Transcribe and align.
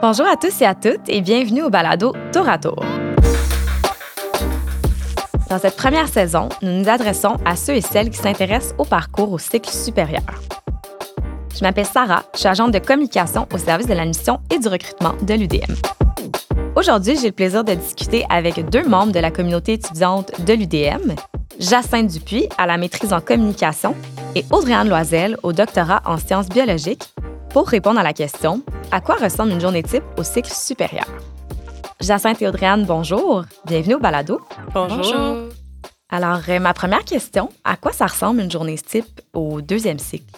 Bonjour 0.00 0.28
à 0.28 0.36
tous 0.36 0.62
et 0.62 0.64
à 0.64 0.76
toutes 0.76 1.08
et 1.08 1.20
bienvenue 1.20 1.64
au 1.64 1.70
balado 1.70 2.12
Tour 2.32 2.48
à 2.48 2.56
Tour. 2.56 2.84
Dans 5.50 5.58
cette 5.58 5.74
première 5.74 6.06
saison, 6.06 6.48
nous 6.62 6.70
nous 6.70 6.88
adressons 6.88 7.36
à 7.44 7.56
ceux 7.56 7.74
et 7.74 7.80
celles 7.80 8.08
qui 8.10 8.18
s'intéressent 8.18 8.76
au 8.78 8.84
parcours 8.84 9.32
au 9.32 9.38
cycle 9.38 9.68
supérieur. 9.68 10.22
Je 11.52 11.64
m'appelle 11.64 11.84
Sarah, 11.84 12.22
je 12.34 12.38
suis 12.38 12.48
agente 12.48 12.70
de 12.70 12.78
communication 12.78 13.48
au 13.52 13.58
service 13.58 13.88
de 13.88 13.94
l'admission 13.94 14.38
et 14.54 14.60
du 14.60 14.68
recrutement 14.68 15.14
de 15.20 15.34
l'UDM. 15.34 15.74
Aujourd'hui, 16.76 17.16
j'ai 17.20 17.26
le 17.26 17.32
plaisir 17.32 17.64
de 17.64 17.74
discuter 17.74 18.24
avec 18.30 18.70
deux 18.70 18.84
membres 18.84 19.10
de 19.10 19.18
la 19.18 19.32
communauté 19.32 19.72
étudiante 19.72 20.30
de 20.46 20.52
l'UDM, 20.52 21.16
Jacinthe 21.58 22.06
Dupuis 22.06 22.48
à 22.56 22.68
la 22.68 22.76
maîtrise 22.76 23.12
en 23.12 23.20
communication 23.20 23.96
et 24.36 24.44
Audrey-Anne 24.52 24.90
Loisel 24.90 25.36
au 25.42 25.52
doctorat 25.52 26.02
en 26.06 26.18
sciences 26.18 26.48
biologiques 26.48 27.12
pour 27.58 27.66
répondre 27.66 27.98
à 27.98 28.04
la 28.04 28.12
question 28.12 28.62
À 28.92 29.00
quoi 29.00 29.16
ressemble 29.16 29.50
une 29.50 29.60
journée 29.60 29.82
type 29.82 30.04
au 30.16 30.22
cycle 30.22 30.52
supérieur? 30.52 31.06
Jacinthe 32.00 32.40
et 32.40 32.46
Audrey-Anne, 32.46 32.84
bonjour. 32.86 33.46
Bienvenue 33.66 33.94
au 33.96 33.98
balado. 33.98 34.40
Bonjour. 34.72 35.48
Alors, 36.08 36.38
euh, 36.48 36.60
ma 36.60 36.72
première 36.72 37.04
question, 37.04 37.48
à 37.64 37.76
quoi 37.76 37.90
ça 37.92 38.06
ressemble 38.06 38.42
une 38.42 38.50
journée 38.52 38.78
type 38.78 39.20
au 39.32 39.60
deuxième 39.60 39.98
cycle? 39.98 40.32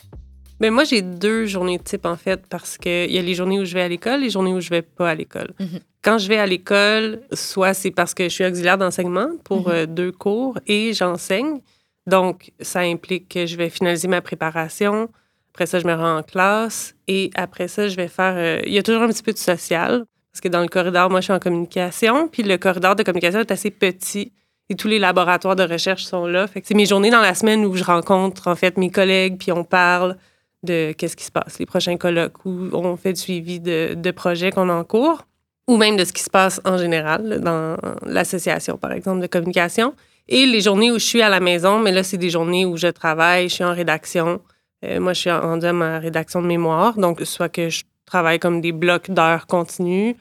Mais 0.60 0.70
moi, 0.70 0.84
j'ai 0.84 1.02
deux 1.02 1.44
journées 1.44 1.78
type, 1.78 2.06
en 2.06 2.16
fait, 2.16 2.42
parce 2.48 2.78
qu'il 2.78 3.12
y 3.12 3.18
a 3.18 3.22
les 3.22 3.34
journées 3.34 3.60
où 3.60 3.66
je 3.66 3.74
vais 3.74 3.82
à 3.82 3.88
l'école 3.88 4.20
et 4.20 4.24
les 4.24 4.30
journées 4.30 4.54
où 4.54 4.60
je 4.62 4.70
vais 4.70 4.80
pas 4.80 5.10
à 5.10 5.14
l'école. 5.14 5.50
Mhm. 5.60 5.80
Quand 6.02 6.16
je 6.16 6.26
vais 6.26 6.38
à 6.38 6.46
l'école, 6.46 7.20
soit 7.34 7.74
c'est 7.74 7.90
parce 7.90 8.14
que 8.14 8.24
je 8.24 8.28
suis 8.30 8.46
auxiliaire 8.46 8.78
d'enseignement 8.78 9.28
pour 9.44 9.68
Mhm. 9.68 9.74
euh, 9.74 9.84
deux 9.84 10.10
cours 10.12 10.58
et 10.66 10.94
j'enseigne. 10.94 11.60
Donc, 12.06 12.50
ça 12.62 12.80
implique 12.80 13.28
que 13.28 13.44
je 13.44 13.56
vais 13.58 13.68
finaliser 13.68 14.08
ma 14.08 14.22
préparation. 14.22 15.10
Après 15.54 15.66
ça, 15.66 15.78
je 15.78 15.86
me 15.86 15.94
rends 15.94 16.18
en 16.18 16.22
classe. 16.22 16.94
Et 17.08 17.30
après 17.34 17.68
ça, 17.68 17.88
je 17.88 17.96
vais 17.96 18.08
faire... 18.08 18.34
euh, 18.36 18.60
il 18.64 18.72
y 18.72 18.78
a 18.78 18.82
toujours 18.82 19.02
un 19.02 19.08
petit 19.08 19.22
peu 19.22 19.32
de 19.32 19.38
social. 19.38 20.04
Parce 20.32 20.40
que 20.40 20.48
dans 20.48 20.60
le 20.60 20.68
corridor, 20.68 21.10
moi, 21.10 21.20
je 21.20 21.24
suis 21.24 21.32
en 21.32 21.40
communication. 21.40 22.28
Puis 22.28 22.42
le 22.42 22.56
corridor 22.56 22.94
de 22.94 23.02
communication 23.02 23.40
est 23.40 23.50
assez 23.50 23.70
petit. 23.70 24.32
Et 24.68 24.76
tous 24.76 24.86
les 24.86 25.00
laboratoires 25.00 25.56
de 25.56 25.64
recherche 25.64 26.04
sont 26.04 26.26
là. 26.26 26.46
Fait 26.46 26.60
que 26.60 26.68
c'est 26.68 26.74
mes 26.74 26.86
journées 26.86 27.10
dans 27.10 27.20
la 27.20 27.34
semaine 27.34 27.64
où 27.64 27.74
je 27.74 27.82
rencontre, 27.82 28.46
en 28.46 28.54
fait, 28.54 28.78
mes 28.78 28.90
collègues. 28.90 29.38
Puis 29.38 29.50
on 29.50 29.64
parle 29.64 30.16
de 30.62 30.92
qu'est-ce 30.92 31.16
qui 31.16 31.24
se 31.24 31.32
passe, 31.32 31.58
les 31.58 31.66
prochains 31.66 31.96
colloques, 31.96 32.44
où 32.44 32.68
on 32.72 32.96
fait 32.96 33.14
du 33.14 33.20
suivi 33.20 33.60
de, 33.60 33.94
de 33.94 34.10
projets 34.10 34.52
qu'on 34.52 34.68
a 34.68 34.74
en 34.74 34.84
cours. 34.84 35.26
Ou 35.68 35.76
même 35.76 35.96
de 35.96 36.04
ce 36.04 36.12
qui 36.12 36.22
se 36.22 36.30
passe 36.30 36.60
en 36.64 36.78
général 36.78 37.40
dans 37.40 37.76
l'association, 38.04 38.76
par 38.76 38.92
exemple, 38.92 39.20
de 39.20 39.26
communication. 39.26 39.94
Et 40.28 40.46
les 40.46 40.60
journées 40.60 40.92
où 40.92 40.98
je 40.98 41.04
suis 41.04 41.22
à 41.22 41.28
la 41.28 41.40
maison, 41.40 41.80
mais 41.80 41.90
là, 41.90 42.04
c'est 42.04 42.18
des 42.18 42.30
journées 42.30 42.64
où 42.64 42.76
je 42.76 42.86
travaille, 42.86 43.48
je 43.48 43.54
suis 43.54 43.64
en 43.64 43.74
rédaction. 43.74 44.40
Euh, 44.84 45.00
moi, 45.00 45.12
je 45.12 45.20
suis 45.20 45.30
rendue 45.30 45.66
à 45.66 45.72
ma 45.72 45.98
rédaction 45.98 46.42
de 46.42 46.46
mémoire. 46.46 46.98
Donc, 46.98 47.20
soit 47.24 47.48
que 47.48 47.68
je 47.68 47.84
travaille 48.06 48.38
comme 48.38 48.60
des 48.60 48.72
blocs 48.72 49.10
d'heures 49.10 49.46
continues 49.46 50.16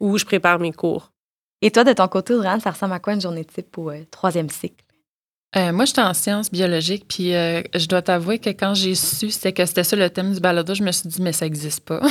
ou 0.00 0.18
je 0.18 0.24
prépare 0.24 0.58
mes 0.58 0.72
cours. 0.72 1.12
Et 1.62 1.70
toi, 1.70 1.84
de 1.84 1.92
ton 1.92 2.08
côté, 2.08 2.34
Audrey-Anne, 2.34 2.60
ça 2.60 2.70
ressemble 2.70 2.92
à 2.92 2.98
quoi 2.98 3.14
une 3.14 3.20
journée 3.20 3.44
type 3.44 3.78
au 3.78 3.90
euh, 3.90 4.04
troisième 4.10 4.50
cycle? 4.50 4.84
Euh, 5.56 5.72
moi, 5.72 5.84
j'étais 5.84 6.00
en 6.00 6.14
sciences 6.14 6.50
biologiques, 6.50 7.06
puis 7.08 7.34
euh, 7.34 7.62
je 7.74 7.86
dois 7.86 8.02
t'avouer 8.02 8.40
que 8.40 8.50
quand 8.50 8.74
j'ai 8.74 8.96
su 8.96 9.30
c'était 9.30 9.52
que 9.52 9.64
c'était 9.64 9.84
ça 9.84 9.94
le 9.94 10.10
thème 10.10 10.32
du 10.32 10.40
balado, 10.40 10.74
je 10.74 10.82
me 10.82 10.90
suis 10.90 11.08
dit, 11.08 11.22
mais 11.22 11.32
ça 11.32 11.46
n'existe 11.46 11.84
pas. 11.84 12.00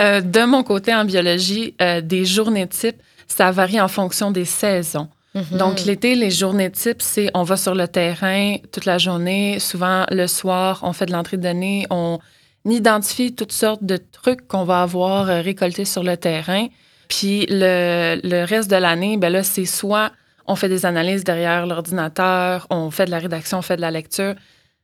Euh, 0.00 0.20
de 0.20 0.44
mon 0.44 0.64
côté, 0.64 0.92
en 0.92 1.04
biologie, 1.04 1.76
euh, 1.80 2.00
des 2.00 2.24
journées 2.24 2.66
types, 2.66 3.00
ça 3.28 3.52
varie 3.52 3.80
en 3.80 3.86
fonction 3.86 4.32
des 4.32 4.44
saisons. 4.44 5.08
Mhm. 5.34 5.58
Donc, 5.58 5.84
l'été, 5.84 6.14
les 6.14 6.30
journées 6.30 6.70
types, 6.70 7.02
c'est 7.02 7.30
on 7.34 7.42
va 7.42 7.56
sur 7.56 7.74
le 7.74 7.88
terrain 7.88 8.56
toute 8.72 8.84
la 8.84 8.98
journée. 8.98 9.58
Souvent, 9.58 10.04
le 10.10 10.26
soir, 10.26 10.80
on 10.82 10.92
fait 10.92 11.06
de 11.06 11.12
l'entrée 11.12 11.36
de 11.36 11.42
données, 11.42 11.86
on 11.90 12.18
identifie 12.64 13.34
toutes 13.34 13.52
sortes 13.52 13.84
de 13.84 13.96
trucs 13.96 14.46
qu'on 14.46 14.64
va 14.64 14.82
avoir 14.82 15.28
euh, 15.28 15.40
récoltés 15.40 15.84
sur 15.84 16.02
le 16.02 16.16
terrain. 16.16 16.68
Puis 17.08 17.46
le, 17.50 18.20
le 18.22 18.44
reste 18.44 18.70
de 18.70 18.76
l'année, 18.76 19.16
ben 19.16 19.30
là, 19.30 19.42
c'est 19.42 19.66
soit 19.66 20.12
on 20.46 20.56
fait 20.56 20.68
des 20.68 20.86
analyses 20.86 21.24
derrière 21.24 21.66
l'ordinateur, 21.66 22.66
on 22.70 22.90
fait 22.90 23.06
de 23.06 23.10
la 23.10 23.18
rédaction, 23.18 23.58
on 23.58 23.62
fait 23.62 23.76
de 23.76 23.80
la 23.80 23.90
lecture. 23.90 24.34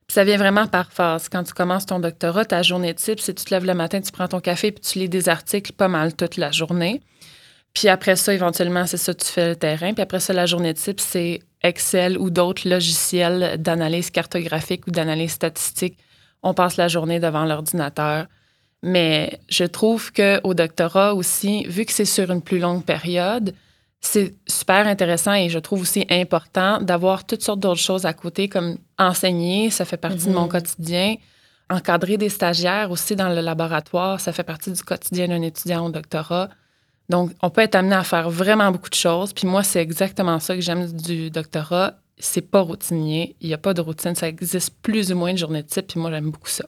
Puis 0.06 0.14
ça 0.14 0.24
vient 0.24 0.38
vraiment 0.38 0.66
par 0.66 0.92
phase. 0.92 1.28
Quand 1.28 1.44
tu 1.44 1.52
commences 1.52 1.86
ton 1.86 2.00
doctorat, 2.00 2.44
ta 2.44 2.62
journée 2.62 2.94
type, 2.94 3.20
c'est 3.20 3.34
tu 3.34 3.44
te 3.44 3.54
lèves 3.54 3.64
le 3.64 3.74
matin, 3.74 4.00
tu 4.00 4.10
prends 4.10 4.28
ton 4.28 4.40
café, 4.40 4.72
puis 4.72 4.80
tu 4.80 4.98
lis 4.98 5.08
des 5.08 5.28
articles 5.28 5.72
pas 5.72 5.88
mal 5.88 6.14
toute 6.14 6.36
la 6.36 6.50
journée. 6.50 7.00
Puis 7.74 7.88
après 7.88 8.16
ça, 8.16 8.34
éventuellement, 8.34 8.86
c'est 8.86 8.96
ça, 8.96 9.14
tu 9.14 9.26
fais 9.26 9.48
le 9.50 9.56
terrain. 9.56 9.92
Puis 9.94 10.02
après 10.02 10.20
ça, 10.20 10.32
la 10.32 10.46
journée 10.46 10.74
type, 10.74 11.00
c'est 11.00 11.40
Excel 11.62 12.18
ou 12.18 12.30
d'autres 12.30 12.68
logiciels 12.68 13.56
d'analyse 13.60 14.10
cartographique 14.10 14.86
ou 14.86 14.90
d'analyse 14.90 15.32
statistique. 15.32 15.98
On 16.42 16.54
passe 16.54 16.76
la 16.76 16.88
journée 16.88 17.20
devant 17.20 17.44
l'ordinateur. 17.44 18.26
Mais 18.82 19.38
je 19.50 19.64
trouve 19.64 20.10
qu'au 20.12 20.54
doctorat 20.54 21.14
aussi, 21.14 21.64
vu 21.68 21.84
que 21.84 21.92
c'est 21.92 22.06
sur 22.06 22.30
une 22.30 22.40
plus 22.40 22.58
longue 22.58 22.82
période, 22.84 23.54
c'est 24.00 24.34
super 24.48 24.86
intéressant 24.86 25.34
et 25.34 25.50
je 25.50 25.58
trouve 25.58 25.82
aussi 25.82 26.06
important 26.08 26.80
d'avoir 26.80 27.26
toutes 27.26 27.42
sortes 27.42 27.60
d'autres 27.60 27.80
choses 27.80 28.06
à 28.06 28.14
côté, 28.14 28.48
comme 28.48 28.78
enseigner, 28.98 29.70
ça 29.70 29.84
fait 29.84 29.98
partie 29.98 30.28
de 30.28 30.32
mon 30.32 30.44
Mhm. 30.44 30.48
quotidien. 30.48 31.14
Encadrer 31.68 32.16
des 32.16 32.30
stagiaires 32.30 32.90
aussi 32.90 33.14
dans 33.14 33.28
le 33.28 33.42
laboratoire, 33.42 34.18
ça 34.18 34.32
fait 34.32 34.42
partie 34.42 34.72
du 34.72 34.82
quotidien 34.82 35.28
d'un 35.28 35.42
étudiant 35.42 35.84
au 35.86 35.90
doctorat. 35.90 36.48
Donc, 37.10 37.32
on 37.42 37.50
peut 37.50 37.60
être 37.60 37.74
amené 37.74 37.96
à 37.96 38.04
faire 38.04 38.30
vraiment 38.30 38.70
beaucoup 38.70 38.88
de 38.88 38.94
choses. 38.94 39.32
Puis 39.32 39.46
moi, 39.46 39.64
c'est 39.64 39.82
exactement 39.82 40.38
ça 40.38 40.54
que 40.54 40.60
j'aime 40.60 40.90
du 40.92 41.28
doctorat. 41.30 41.94
C'est 42.18 42.48
pas 42.48 42.60
routinier. 42.60 43.34
Il 43.40 43.48
n'y 43.48 43.54
a 43.54 43.58
pas 43.58 43.74
de 43.74 43.80
routine. 43.80 44.14
Ça 44.14 44.28
existe 44.28 44.76
plus 44.80 45.10
ou 45.10 45.16
moins 45.16 45.32
de 45.32 45.38
journée 45.38 45.64
type. 45.64 45.88
Puis 45.88 45.98
moi, 45.98 46.10
j'aime 46.12 46.30
beaucoup 46.30 46.48
ça. 46.48 46.64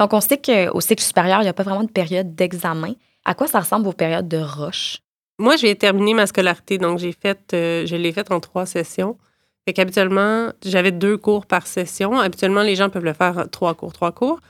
Donc, 0.00 0.14
on 0.14 0.20
sait 0.22 0.38
qu'au 0.38 0.80
cycle 0.80 1.02
supérieur, 1.02 1.40
il 1.40 1.44
n'y 1.44 1.50
a 1.50 1.52
pas 1.52 1.62
vraiment 1.62 1.84
de 1.84 1.90
période 1.90 2.34
d'examen. 2.34 2.94
À 3.26 3.34
quoi 3.34 3.46
ça 3.46 3.60
ressemble 3.60 3.86
aux 3.86 3.92
périodes 3.92 4.28
de 4.28 4.38
rush? 4.38 4.98
Moi, 5.38 5.56
j'ai 5.56 5.76
terminé 5.76 6.14
ma 6.14 6.26
scolarité, 6.26 6.78
donc 6.78 6.98
j'ai 6.98 7.12
fait, 7.12 7.52
euh, 7.52 7.84
je 7.84 7.94
l'ai 7.96 8.12
faite 8.12 8.30
en 8.32 8.40
trois 8.40 8.64
sessions. 8.64 9.18
Fait 9.66 9.74
qu'habituellement, 9.74 10.52
j'avais 10.64 10.90
deux 10.90 11.18
cours 11.18 11.46
par 11.46 11.66
session. 11.66 12.18
Habituellement, 12.18 12.62
les 12.62 12.76
gens 12.76 12.88
peuvent 12.88 13.04
le 13.04 13.12
faire 13.12 13.46
trois 13.50 13.74
cours, 13.74 13.92
trois 13.92 14.12
cours. 14.12 14.40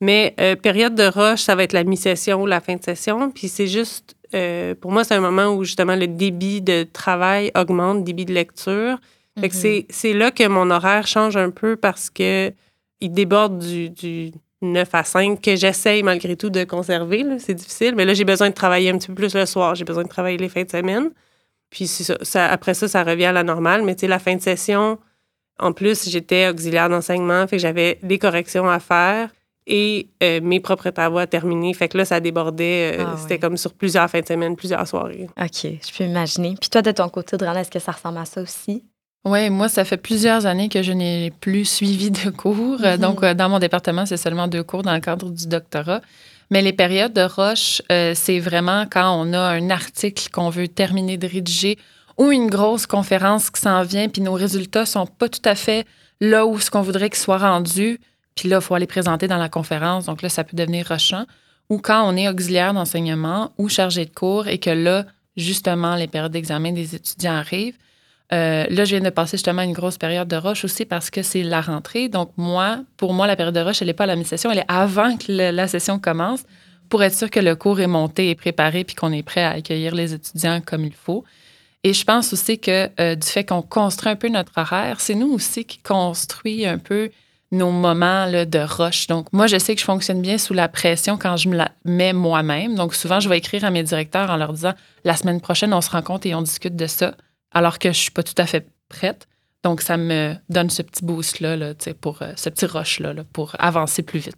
Mais 0.00 0.34
euh, 0.40 0.56
période 0.56 0.94
de 0.94 1.04
rush, 1.04 1.42
ça 1.42 1.54
va 1.54 1.62
être 1.62 1.72
la 1.72 1.84
mi-session 1.84 2.42
ou 2.42 2.46
la 2.46 2.60
fin 2.60 2.76
de 2.76 2.82
session. 2.82 3.30
Puis 3.30 3.48
c'est 3.48 3.66
juste, 3.66 4.14
euh, 4.34 4.74
pour 4.74 4.90
moi, 4.92 5.04
c'est 5.04 5.14
un 5.14 5.20
moment 5.20 5.48
où 5.54 5.64
justement 5.64 5.96
le 5.96 6.06
débit 6.06 6.60
de 6.60 6.84
travail 6.92 7.50
augmente, 7.56 8.04
débit 8.04 8.24
de 8.24 8.32
lecture. 8.34 8.98
Mhm. 9.36 9.42
c'est- 9.90 10.12
là 10.14 10.30
que 10.32 10.46
mon 10.48 10.70
horaire 10.70 11.06
change 11.06 11.36
un 11.36 11.50
peu 11.50 11.76
parce 11.76 12.10
que 12.10 12.52
il 13.00 13.12
déborde 13.12 13.58
du, 13.60 13.88
du 13.90 14.32
9 14.62 14.88
à 14.92 15.04
5 15.04 15.40
que 15.40 15.54
j'essaye 15.54 16.02
malgré 16.02 16.34
tout 16.36 16.50
de 16.50 16.64
conserver. 16.64 17.24
C'est 17.38 17.54
difficile. 17.54 17.94
Mais 17.94 18.04
là, 18.04 18.14
j'ai 18.14 18.24
besoin 18.24 18.48
de 18.50 18.54
travailler 18.54 18.90
un 18.90 18.98
petit 18.98 19.06
peu 19.06 19.14
plus 19.14 19.34
le 19.36 19.46
soir. 19.46 19.76
J'ai 19.76 19.84
besoin 19.84 20.02
de 20.02 20.08
travailler 20.08 20.36
les 20.38 20.48
fins 20.48 20.64
de 20.64 20.70
semaine. 20.70 21.10
Puis 21.70 21.86
c'est 21.86 22.02
ça, 22.02 22.16
ça- 22.22 22.46
après 22.46 22.74
ça, 22.74 22.88
ça 22.88 23.04
revient 23.04 23.26
à 23.26 23.32
la 23.32 23.44
normale. 23.44 23.82
Mais 23.84 23.94
tu 23.94 24.00
sais, 24.00 24.06
la 24.08 24.18
fin 24.18 24.34
de 24.34 24.40
session, 24.42 24.98
en 25.60 25.72
plus, 25.72 26.08
j'étais 26.08 26.48
auxiliaire 26.48 26.88
d'enseignement. 26.88 27.46
Fait 27.46 27.56
que 27.58 27.62
j'avais 27.62 27.98
des 28.02 28.18
corrections 28.18 28.68
à 28.68 28.80
faire 28.80 29.30
et 29.68 30.08
euh, 30.22 30.40
mes 30.42 30.58
propres 30.60 30.90
travaux 30.90 31.18
à 31.18 31.26
terminer. 31.26 31.72
Fait 31.74 31.88
que 31.88 31.98
là, 31.98 32.04
ça 32.04 32.18
débordait. 32.20 32.96
euh, 32.98 33.04
Ah 33.06 33.16
C'était 33.18 33.34
ouais. 33.34 33.38
comme 33.38 33.56
sur 33.56 33.72
plusieurs 33.74 34.08
fins 34.10 34.20
de 34.20 34.26
semaine, 34.26 34.56
plusieurs 34.56 34.86
soirées. 34.88 35.28
OK, 35.40 35.50
je 35.62 35.96
peux 35.96 36.04
imaginer. 36.04 36.54
Puis 36.60 36.70
toi, 36.70 36.82
de 36.82 36.90
ton 36.90 37.08
côté, 37.08 37.34
Audrey-Anne, 37.36 37.58
est-ce 37.58 37.70
que 37.70 37.78
ça 37.78 37.92
ressemble 37.92 38.18
à 38.18 38.24
ça 38.24 38.40
aussi? 38.40 38.82
Oui, 39.24 39.50
moi, 39.50 39.68
ça 39.68 39.84
fait 39.84 39.96
plusieurs 39.98 40.46
années 40.46 40.68
que 40.68 40.82
je 40.82 40.92
n'ai 40.92 41.30
plus 41.40 41.64
suivi 41.66 42.10
de 42.10 42.30
cours. 42.30 42.78
Euh, 42.82 42.94
Mhm. 42.94 43.00
Donc, 43.02 43.22
euh, 43.22 43.34
dans 43.34 43.48
mon 43.48 43.58
département, 43.58 44.06
c'est 44.06 44.16
seulement 44.16 44.48
deux 44.48 44.62
cours 44.62 44.82
dans 44.82 44.94
le 44.94 45.00
cadre 45.00 45.28
du 45.30 45.46
doctorat. 45.46 46.00
Mais 46.50 46.62
les 46.62 46.72
périodes 46.72 47.12
de 47.12 47.20
rush, 47.22 47.82
euh, 47.92 48.12
c'est 48.14 48.38
vraiment 48.38 48.86
quand 48.90 49.12
on 49.20 49.34
a 49.34 49.38
un 49.40 49.68
article 49.68 50.30
qu'on 50.32 50.48
veut 50.48 50.66
terminer 50.68 51.18
de 51.18 51.26
rédiger 51.26 51.76
ou 52.16 52.30
une 52.32 52.48
grosse 52.48 52.86
conférence 52.86 53.50
qui 53.50 53.60
s'en 53.60 53.82
vient, 53.82 54.08
puis 54.08 54.22
nos 54.22 54.32
résultats 54.32 54.86
sont 54.86 55.06
pas 55.06 55.28
tout 55.28 55.42
à 55.44 55.54
fait 55.54 55.84
là 56.20 56.46
où 56.46 56.58
ce 56.58 56.70
qu'on 56.70 56.80
voudrait 56.80 57.10
qu'ils 57.10 57.18
soient 57.18 57.36
rendus. 57.38 58.00
Puis 58.38 58.48
là, 58.48 58.58
il 58.58 58.62
faut 58.62 58.74
aller 58.74 58.86
présenter 58.86 59.26
dans 59.26 59.36
la 59.36 59.48
conférence. 59.48 60.06
Donc 60.06 60.22
là, 60.22 60.28
ça 60.28 60.44
peut 60.44 60.56
devenir 60.56 60.86
rushant. 60.86 61.24
Ou 61.70 61.78
quand 61.78 62.08
on 62.08 62.16
est 62.16 62.28
auxiliaire 62.28 62.72
d'enseignement 62.72 63.52
ou 63.58 63.68
chargé 63.68 64.04
de 64.04 64.10
cours 64.10 64.46
et 64.46 64.58
que 64.58 64.70
là, 64.70 65.06
justement, 65.36 65.96
les 65.96 66.06
périodes 66.06 66.32
d'examen 66.32 66.72
des 66.72 66.94
étudiants 66.94 67.34
arrivent. 67.34 67.76
Euh, 68.32 68.66
là, 68.68 68.84
je 68.84 68.96
viens 68.96 69.04
de 69.04 69.10
passer 69.10 69.38
justement 69.38 69.62
une 69.62 69.72
grosse 69.72 69.98
période 69.98 70.28
de 70.28 70.36
rush 70.36 70.64
aussi 70.64 70.84
parce 70.84 71.10
que 71.10 71.22
c'est 71.22 71.42
la 71.42 71.60
rentrée. 71.60 72.08
Donc, 72.08 72.30
moi, 72.36 72.80
pour 72.96 73.12
moi, 73.12 73.26
la 73.26 73.34
période 73.34 73.54
de 73.54 73.60
rush, 73.60 73.82
elle 73.82 73.88
n'est 73.88 73.94
pas 73.94 74.04
à 74.04 74.08
la 74.08 74.16
mi-session, 74.16 74.52
elle 74.52 74.58
est 74.58 74.64
avant 74.68 75.16
que 75.16 75.32
la 75.32 75.66
session 75.66 75.98
commence 75.98 76.44
pour 76.88 77.02
être 77.02 77.14
sûr 77.14 77.30
que 77.30 77.40
le 77.40 77.56
cours 77.56 77.80
est 77.80 77.86
monté 77.86 78.30
et 78.30 78.34
préparé 78.34 78.84
puis 78.84 78.94
qu'on 78.94 79.12
est 79.12 79.22
prêt 79.22 79.42
à 79.42 79.50
accueillir 79.50 79.94
les 79.94 80.14
étudiants 80.14 80.60
comme 80.64 80.84
il 80.84 80.94
faut. 80.94 81.24
Et 81.84 81.92
je 81.92 82.04
pense 82.04 82.32
aussi 82.32 82.58
que 82.58 82.88
euh, 83.00 83.14
du 83.14 83.26
fait 83.26 83.44
qu'on 83.44 83.62
construit 83.62 84.12
un 84.12 84.16
peu 84.16 84.28
notre 84.28 84.52
horaire, 84.56 85.00
c'est 85.00 85.14
nous 85.14 85.32
aussi 85.32 85.64
qui 85.64 85.78
construit 85.78 86.66
un 86.66 86.78
peu 86.78 87.10
nos 87.50 87.70
moments 87.70 88.26
là, 88.26 88.44
de 88.44 88.58
rush. 88.58 89.06
Donc, 89.06 89.32
moi, 89.32 89.46
je 89.46 89.58
sais 89.58 89.74
que 89.74 89.80
je 89.80 89.86
fonctionne 89.86 90.20
bien 90.20 90.38
sous 90.38 90.54
la 90.54 90.68
pression 90.68 91.16
quand 91.16 91.36
je 91.36 91.48
me 91.48 91.56
la 91.56 91.70
mets 91.84 92.12
moi-même. 92.12 92.74
Donc, 92.74 92.94
souvent, 92.94 93.20
je 93.20 93.28
vais 93.28 93.38
écrire 93.38 93.64
à 93.64 93.70
mes 93.70 93.82
directeurs 93.82 94.30
en 94.30 94.36
leur 94.36 94.52
disant 94.52 94.74
la 95.04 95.16
semaine 95.16 95.40
prochaine, 95.40 95.72
on 95.72 95.80
se 95.80 95.90
rencontre 95.90 96.26
et 96.26 96.34
on 96.34 96.42
discute 96.42 96.76
de 96.76 96.86
ça, 96.86 97.14
alors 97.52 97.78
que 97.78 97.88
je 97.88 97.98
suis 97.98 98.10
pas 98.10 98.22
tout 98.22 98.34
à 98.36 98.46
fait 98.46 98.68
prête. 98.88 99.26
Donc, 99.64 99.80
ça 99.80 99.96
me 99.96 100.34
donne 100.48 100.70
ce 100.70 100.82
petit 100.82 101.04
boost-là, 101.04 101.56
là, 101.56 101.74
pour, 102.00 102.22
euh, 102.22 102.32
ce 102.36 102.48
petit 102.48 102.66
rush-là, 102.66 103.12
là, 103.12 103.24
pour 103.32 103.56
avancer 103.58 104.02
plus 104.02 104.20
vite. 104.20 104.36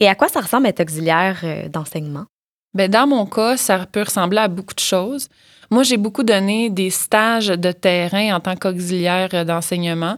Et 0.00 0.08
à 0.08 0.14
quoi 0.14 0.28
ça 0.28 0.40
ressemble 0.40 0.66
être 0.66 0.80
auxiliaire 0.80 1.40
euh, 1.44 1.68
d'enseignement? 1.68 2.26
Bien, 2.74 2.88
dans 2.88 3.06
mon 3.06 3.26
cas, 3.26 3.56
ça 3.56 3.86
peut 3.86 4.02
ressembler 4.02 4.38
à 4.38 4.48
beaucoup 4.48 4.74
de 4.74 4.80
choses. 4.80 5.28
Moi, 5.70 5.82
j'ai 5.82 5.96
beaucoup 5.96 6.24
donné 6.24 6.68
des 6.68 6.90
stages 6.90 7.48
de 7.48 7.72
terrain 7.72 8.34
en 8.34 8.40
tant 8.40 8.56
qu'auxiliaire 8.56 9.44
d'enseignement. 9.44 10.16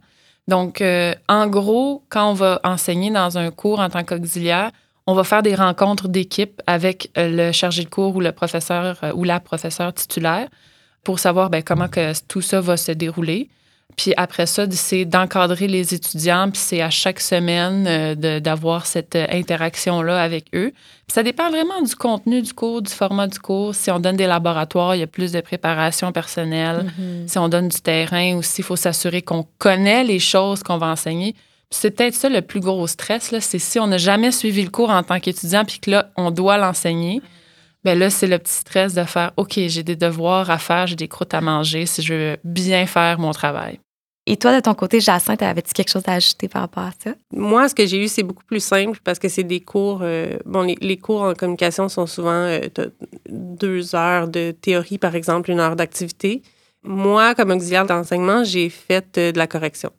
Donc, 0.49 0.81
euh, 0.81 1.15
en 1.29 1.47
gros, 1.47 2.03
quand 2.09 2.31
on 2.31 2.35
va 2.35 2.61
enseigner 2.65 3.11
dans 3.11 3.39
un 3.39 3.51
cours 3.51 3.81
en 3.81 3.89
tant 3.89 4.05
qu'auxiliaire, 4.05 4.73
on 5.07 5.15
va 5.15 5.25
faire 5.25 5.43
des 5.43 5.55
rencontres 5.55 6.09
d'équipe 6.09 6.61
avec 6.67 7.11
euh, 7.17 7.29
le 7.49 7.53
chargé 7.53 7.85
de 7.85 7.89
cours 7.89 8.17
ou 8.17 8.21
le 8.21 8.33
professeur 8.33 8.99
euh, 9.03 9.13
ou 9.15 9.25
la 9.25 9.41
professeure 9.41 9.93
titulaire 9.93 10.49
pour 11.05 11.19
savoir 11.19 11.51
ben, 11.51 11.63
comment 11.63 11.89
tout 12.29 12.41
ça 12.41 12.61
va 12.61 12.77
se 12.77 12.93
dérouler. 12.93 13.49
Puis 13.97 14.15
après 14.17 14.47
ça, 14.47 14.67
c'est 14.71 15.05
d'encadrer 15.05 15.69
les 15.69 15.95
étudiants, 15.95 16.51
puis 16.51 16.61
c'est 16.61 16.81
à 16.81 16.91
chaque 16.91 17.21
semaine 17.21 17.87
euh, 17.87 18.41
d'avoir 18.41 18.87
cette 18.87 19.17
euh, 19.17 19.27
interaction-là 19.31 20.21
avec 20.21 20.47
eux. 20.55 20.73
Puis 20.73 21.15
ça 21.15 21.23
dépend 21.23 21.51
vraiment 21.51 21.83
du 21.83 21.95
contenu 21.95 22.43
du 22.43 22.55
cours, 22.55 22.83
du 22.83 22.93
format 22.93 23.27
du 23.27 23.39
cours. 23.39 23.75
Si 23.75 23.91
on 23.91 23.99
donne 23.99 24.17
des 24.17 24.27
laboratoires, 24.27 24.95
il 24.95 25.01
y 25.01 25.03
a 25.03 25.07
plus 25.07 25.33
de 25.33 25.41
préparation 25.41 26.11
personnelle. 26.13 26.87
Mm-hmm. 26.87 27.29
Si 27.29 27.39
on 27.39 27.49
donne 27.49 27.69
du 27.69 27.81
terrain 27.81 28.37
aussi, 28.37 28.63
il 28.63 28.65
faut 28.65 28.77
s'assurer 28.77 29.23
qu'on 29.23 29.47
connaît 29.59 30.05
les 30.05 30.19
choses 30.19 30.63
qu'on 30.63 30.79
va 30.79 30.89
enseigner. 30.89 31.35
C'est 31.71 31.91
peut-être 31.91 32.15
ça 32.15 32.29
le 32.29 32.43
plus 32.43 32.61
gros 32.61 32.87
stress, 32.87 33.35
c'est 33.41 33.59
si 33.59 33.81
on 33.81 33.87
n'a 33.87 33.97
jamais 33.97 34.31
suivi 34.31 34.63
le 34.63 34.71
cours 34.71 34.91
en 34.91 35.03
tant 35.03 35.19
qu'étudiant, 35.21 35.65
puis 35.65 35.79
que 35.79 35.91
là, 35.91 36.11
on 36.17 36.31
doit 36.31 36.59
l'enseigner. 36.59 37.23
Bien 37.85 37.95
là, 37.97 38.11
c'est 38.11 38.29
le 38.29 38.39
petit 38.39 38.53
stress 38.53 38.95
de 38.95 39.05
faire 39.05 39.33
OK, 39.37 39.55
j'ai 39.57 39.83
des 39.83 39.97
devoirs 39.97 40.51
à 40.51 40.59
faire, 40.59 40.87
j'ai 40.87 40.97
des 40.97 41.09
croûtes 41.09 41.35
à 41.35 41.41
manger 41.41 41.87
si 41.87 42.03
je 42.03 42.15
veux 42.15 42.37
bien 42.45 42.87
faire 42.87 43.19
mon 43.19 43.33
travail. 43.33 43.81
Et 44.25 44.37
toi, 44.37 44.55
de 44.55 44.61
ton 44.61 44.75
côté, 44.75 45.01
Jacinthe, 45.01 45.43
avais-tu 45.43 45.73
quelque 45.73 45.91
chose 45.91 46.05
à 46.07 46.13
ajouter 46.13 46.47
par 46.47 46.63
rapport 46.63 46.85
à 46.85 46.93
ça? 46.97 47.11
Moi, 47.33 47.69
ce 47.69 47.75
que 47.75 47.85
j'ai 47.87 48.05
eu, 48.05 48.07
c'est 48.07 48.23
beaucoup 48.23 48.45
plus 48.45 48.63
simple 48.63 49.01
parce 49.03 49.19
que 49.19 49.29
c'est 49.29 49.43
des 49.43 49.61
cours. 49.61 50.01
euh, 50.03 50.39
bon, 50.45 50.63
les, 50.63 50.77
les 50.81 50.97
cours 50.97 51.23
en 51.23 51.35
communication 51.35 51.89
sont 51.89 52.07
souvent 52.07 52.31
euh, 52.31 52.61
deux 53.29 53.97
heures 53.97 54.29
de 54.29 54.53
théorie, 54.53 54.99
par 54.99 55.17
exemple, 55.17 55.51
une 55.51 55.59
heure 55.59 55.75
d'activité. 55.75 56.43
Moi, 56.85 57.35
comme 57.35 57.51
auxiliaire 57.51 57.87
d'enseignement, 57.87 58.45
j'ai 58.45 58.69
fait 58.69 59.19
euh, 59.19 59.33
de 59.33 59.39
la 59.39 59.49
correction. 59.49 59.91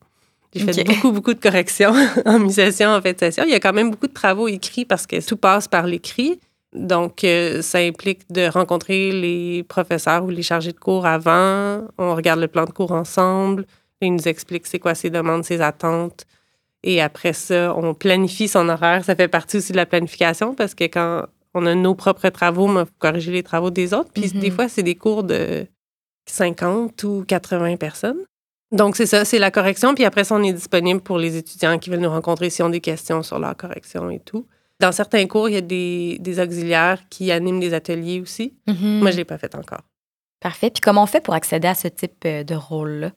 J'ai 0.55 0.71
fait 0.71 0.83
beaucoup, 0.87 1.11
beaucoup 1.11 1.33
de 1.33 1.39
corrections 1.39 1.93
en 2.25 2.39
mi-session, 2.39 2.91
en 2.91 3.01
fait, 3.01 3.19
session. 3.19 3.43
Il 3.45 3.51
y 3.51 3.55
a 3.55 3.59
quand 3.59 3.73
même 3.73 3.91
beaucoup 3.91 4.07
de 4.07 4.13
travaux 4.13 4.47
écrits 4.47 4.85
parce 4.85 5.05
que 5.05 5.25
tout 5.25 5.37
passe 5.37 5.67
par 5.67 5.85
l'écrit. 5.85 6.39
Donc, 6.73 7.23
euh, 7.23 7.61
ça 7.61 7.77
implique 7.79 8.31
de 8.31 8.47
rencontrer 8.47 9.11
les 9.11 9.63
professeurs 9.63 10.23
ou 10.23 10.29
les 10.29 10.41
chargés 10.43 10.71
de 10.71 10.79
cours 10.79 11.05
avant. 11.05 11.83
On 11.97 12.15
regarde 12.15 12.39
le 12.39 12.47
plan 12.47 12.65
de 12.65 12.71
cours 12.71 12.91
ensemble. 12.91 13.65
Ils 14.01 14.13
nous 14.13 14.27
expliquent 14.27 14.67
c'est 14.67 14.79
quoi 14.79 14.95
ses 14.95 15.09
demandes, 15.09 15.43
ses 15.45 15.61
attentes. 15.61 16.25
Et 16.83 17.01
après 17.01 17.33
ça, 17.33 17.73
on 17.77 17.93
planifie 17.93 18.47
son 18.47 18.67
horaire. 18.69 19.05
Ça 19.05 19.15
fait 19.15 19.27
partie 19.27 19.57
aussi 19.57 19.71
de 19.71 19.77
la 19.77 19.85
planification 19.85 20.53
parce 20.55 20.73
que 20.75 20.83
quand 20.85 21.25
on 21.53 21.65
a 21.65 21.75
nos 21.75 21.95
propres 21.95 22.29
travaux, 22.29 22.67
il 22.67 22.85
faut 22.85 22.91
corriger 22.99 23.31
les 23.31 23.43
travaux 23.43 23.69
des 23.69 23.93
autres. 23.93 24.09
Puis 24.13 24.31
Mhm. 24.33 24.39
des 24.41 24.51
fois, 24.51 24.67
c'est 24.67 24.83
des 24.83 24.95
cours 24.95 25.23
de 25.23 25.67
50 26.25 27.03
ou 27.03 27.23
80 27.27 27.77
personnes. 27.77 28.17
Donc, 28.71 28.95
c'est 28.95 29.05
ça, 29.05 29.23
c'est 29.23 29.39
la 29.39 29.51
correction. 29.51 29.93
Puis 29.93 30.03
après 30.05 30.23
ça, 30.23 30.35
on 30.35 30.43
est 30.43 30.53
disponible 30.53 30.99
pour 31.01 31.19
les 31.19 31.37
étudiants 31.37 31.77
qui 31.77 31.89
veulent 31.89 31.99
nous 31.99 32.09
rencontrer 32.09 32.49
s'ils 32.49 32.65
ont 32.65 32.69
des 32.69 32.81
questions 32.81 33.21
sur 33.21 33.37
leur 33.37 33.55
correction 33.55 34.09
et 34.09 34.19
tout. 34.19 34.47
Dans 34.79 34.91
certains 34.91 35.25
cours, 35.27 35.49
il 35.49 35.55
y 35.55 35.57
a 35.57 35.61
des, 35.61 36.17
des 36.19 36.39
auxiliaires 36.39 37.01
qui 37.09 37.31
animent 37.31 37.59
des 37.59 37.73
ateliers 37.73 38.19
aussi. 38.19 38.55
Mm-hmm. 38.67 38.99
Moi, 38.99 39.11
je 39.11 39.15
ne 39.15 39.17
l'ai 39.19 39.25
pas 39.25 39.37
fait 39.37 39.55
encore. 39.55 39.81
Parfait. 40.39 40.69
Puis 40.69 40.81
comment 40.81 41.03
on 41.03 41.07
fait 41.07 41.21
pour 41.21 41.33
accéder 41.33 41.67
à 41.67 41.75
ce 41.75 41.87
type 41.87 42.25
euh, 42.25 42.43
de 42.43 42.55
rôle-là? 42.55 43.11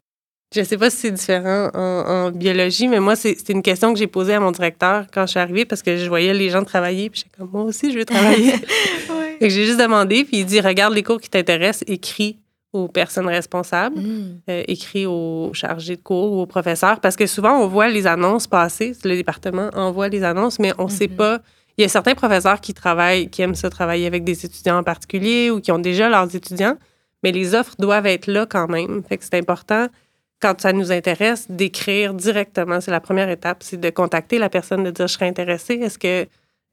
Je 0.55 0.63
sais 0.63 0.79
pas 0.79 0.91
si 0.91 0.99
c'est 0.99 1.11
différent 1.11 1.71
en, 1.75 1.81
en 1.81 2.31
biologie, 2.31 2.87
mais 2.87 3.01
moi, 3.01 3.17
c'est 3.17 3.37
c'est 3.37 3.53
une 3.53 3.63
question 3.63 3.93
que 3.93 3.99
j'ai 3.99 4.07
posée 4.07 4.35
à 4.35 4.41
mon 4.41 4.53
directeur 4.53 5.07
quand 5.13 5.23
je 5.27 5.33
suis 5.33 5.41
arrivée 5.41 5.65
parce 5.65 5.83
que 5.83 5.97
je 5.97 6.09
voyais 6.09 6.33
les 6.35 6.51
gens 6.51 6.63
travailler. 6.65 7.11
Puis 7.11 7.25
j'étais 7.25 7.37
comme, 7.37 7.51
moi 7.51 7.63
aussi, 7.63 7.91
je 7.93 7.99
veux 7.99 8.05
travailler. 8.05 8.55
Que 9.39 9.51
j'ai 9.51 9.67
juste 9.67 9.79
demandé, 9.79 10.25
puis 10.25 10.39
il 10.39 10.47
dit, 10.47 10.63
regarde 10.63 10.95
les 10.95 11.03
cours 11.03 11.21
qui 11.21 11.29
t'intéressent, 11.29 11.85
écris 11.87 12.39
aux 12.85 12.89
personnes 12.89 13.29
responsables, 13.29 13.99
Mm. 14.01 14.41
euh, 14.51 14.63
écris 14.69 15.07
aux 15.07 15.51
chargés 15.53 15.97
de 15.97 16.03
cours 16.03 16.33
ou 16.33 16.41
aux 16.41 16.47
professeurs, 16.47 17.01
parce 17.01 17.17
que 17.17 17.27
souvent, 17.27 17.59
on 17.61 17.67
voit 17.69 17.89
les 17.89 18.07
annonces 18.07 18.47
passer, 18.47 18.93
le 19.05 19.15
département 19.17 19.71
envoie 19.75 20.09
les 20.09 20.23
annonces, 20.23 20.59
mais 20.59 20.73
on 20.79 20.85
ne 20.85 20.91
sait 20.91 21.09
Mhm. 21.09 21.17
pas. 21.17 21.39
Il 21.79 21.83
y 21.83 21.85
a 21.85 21.89
certains 21.89 22.15
professeurs 22.15 22.61
qui 22.61 22.73
travaillent, 22.73 23.29
qui 23.29 23.43
aiment 23.43 23.55
ça 23.55 23.69
travailler 23.69 24.07
avec 24.07 24.25
des 24.25 24.47
étudiants 24.47 24.79
en 24.79 24.83
particulier 24.83 25.51
ou 25.51 25.61
qui 25.61 25.71
ont 25.73 25.79
déjà 25.79 26.09
leurs 26.09 26.35
étudiants, 26.35 26.77
mais 27.23 27.33
les 27.33 27.55
offres 27.55 27.75
doivent 27.79 28.07
être 28.07 28.29
là 28.29 28.47
quand 28.47 28.69
même. 28.69 29.03
Fait 29.09 29.19
que 29.19 29.25
c'est 29.25 29.35
important, 29.39 29.89
quand 30.41 30.61
ça 30.61 30.73
nous 30.73 30.91
intéresse, 30.93 31.47
d'écrire 31.51 32.15
directement. 32.15 32.81
C'est 32.81 32.91
la 32.91 33.01
première 33.01 33.29
étape, 33.31 33.59
c'est 33.63 33.81
de 33.81 33.91
contacter 33.91 34.39
la 34.39 34.49
personne, 34.49 34.85
de 34.85 34.91
dire, 34.91 35.07
je 35.07 35.13
serais 35.15 35.29
intéressée, 35.29 35.75
est-ce 35.83 35.99
que... 35.99 36.27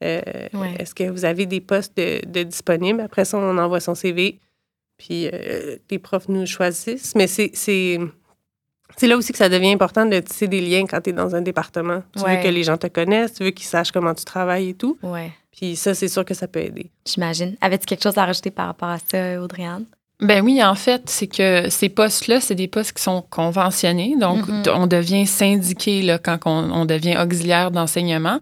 euh, 0.03 0.21
Ouais. 0.53 0.75
Est-ce 0.79 0.93
que 0.93 1.05
vous 1.09 1.23
avez 1.25 1.45
des 1.45 1.61
postes 1.61 1.95
de, 1.97 2.19
de 2.27 2.43
disponibles? 2.43 2.99
Après 3.01 3.25
ça, 3.25 3.37
on 3.37 3.57
envoie 3.57 3.79
son 3.79 3.95
CV, 3.95 4.39
puis 5.05 5.29
euh, 5.33 5.75
les 5.91 5.99
profs 5.99 6.29
nous 6.29 6.45
choisissent. 6.45 7.13
Mais 7.15 7.27
c'est, 7.27 7.51
c'est, 7.53 7.99
c'est 8.95 9.07
là 9.07 9.17
aussi 9.17 9.31
que 9.31 9.37
ça 9.37 9.49
devient 9.49 9.71
important 9.73 10.05
de 10.05 10.19
tisser 10.19 10.47
des 10.47 10.61
liens 10.61 10.85
quand 10.85 11.01
tu 11.01 11.09
es 11.09 11.13
dans 11.13 11.35
un 11.35 11.41
département. 11.41 12.03
Tu 12.15 12.23
Ouais. 12.23 12.37
veux 12.37 12.43
que 12.43 12.47
les 12.47 12.63
gens 12.63 12.77
te 12.77 12.87
connaissent, 12.87 13.33
tu 13.33 13.43
veux 13.43 13.51
qu'ils 13.51 13.65
sachent 13.65 13.91
comment 13.91 14.13
tu 14.13 14.23
travailles 14.23 14.69
et 14.69 14.73
tout. 14.75 14.97
Ouais, 15.03 15.31
Puis 15.51 15.75
ça, 15.75 15.93
c'est 15.93 16.07
sûr 16.07 16.23
que 16.23 16.33
ça 16.33 16.47
peut 16.47 16.61
aider. 16.61 16.89
j'imagine. 17.05 17.55
Avais-tu 17.61 17.85
quelque 17.85 18.03
chose 18.03 18.17
à 18.17 18.25
rajouter 18.25 18.51
par 18.51 18.67
rapport 18.67 18.89
à 18.89 18.97
ça, 18.99 19.41
Audrey-Anne? 19.41 19.85
Ben 20.21 20.41
oui, 20.41 20.63
en 20.63 20.75
fait, 20.75 21.01
c'est 21.09 21.27
que 21.27 21.69
ces 21.69 21.89
postes-là, 21.89 22.39
c'est 22.39 22.55
des 22.55 22.67
postes 22.69 22.93
qui 22.93 23.03
sont 23.03 23.23
conventionnés. 23.29 24.15
Donc, 24.17 24.47
Mhm. 24.47 24.61
t- 24.61 24.69
on 24.69 24.87
devient 24.87 25.27
syndiqué 25.27 26.01
là, 26.01 26.17
quand 26.17 26.37
on, 26.45 26.71
on 26.71 26.85
devient 26.85 27.17
auxiliaire 27.17 27.71
d'enseignement. 27.71 28.39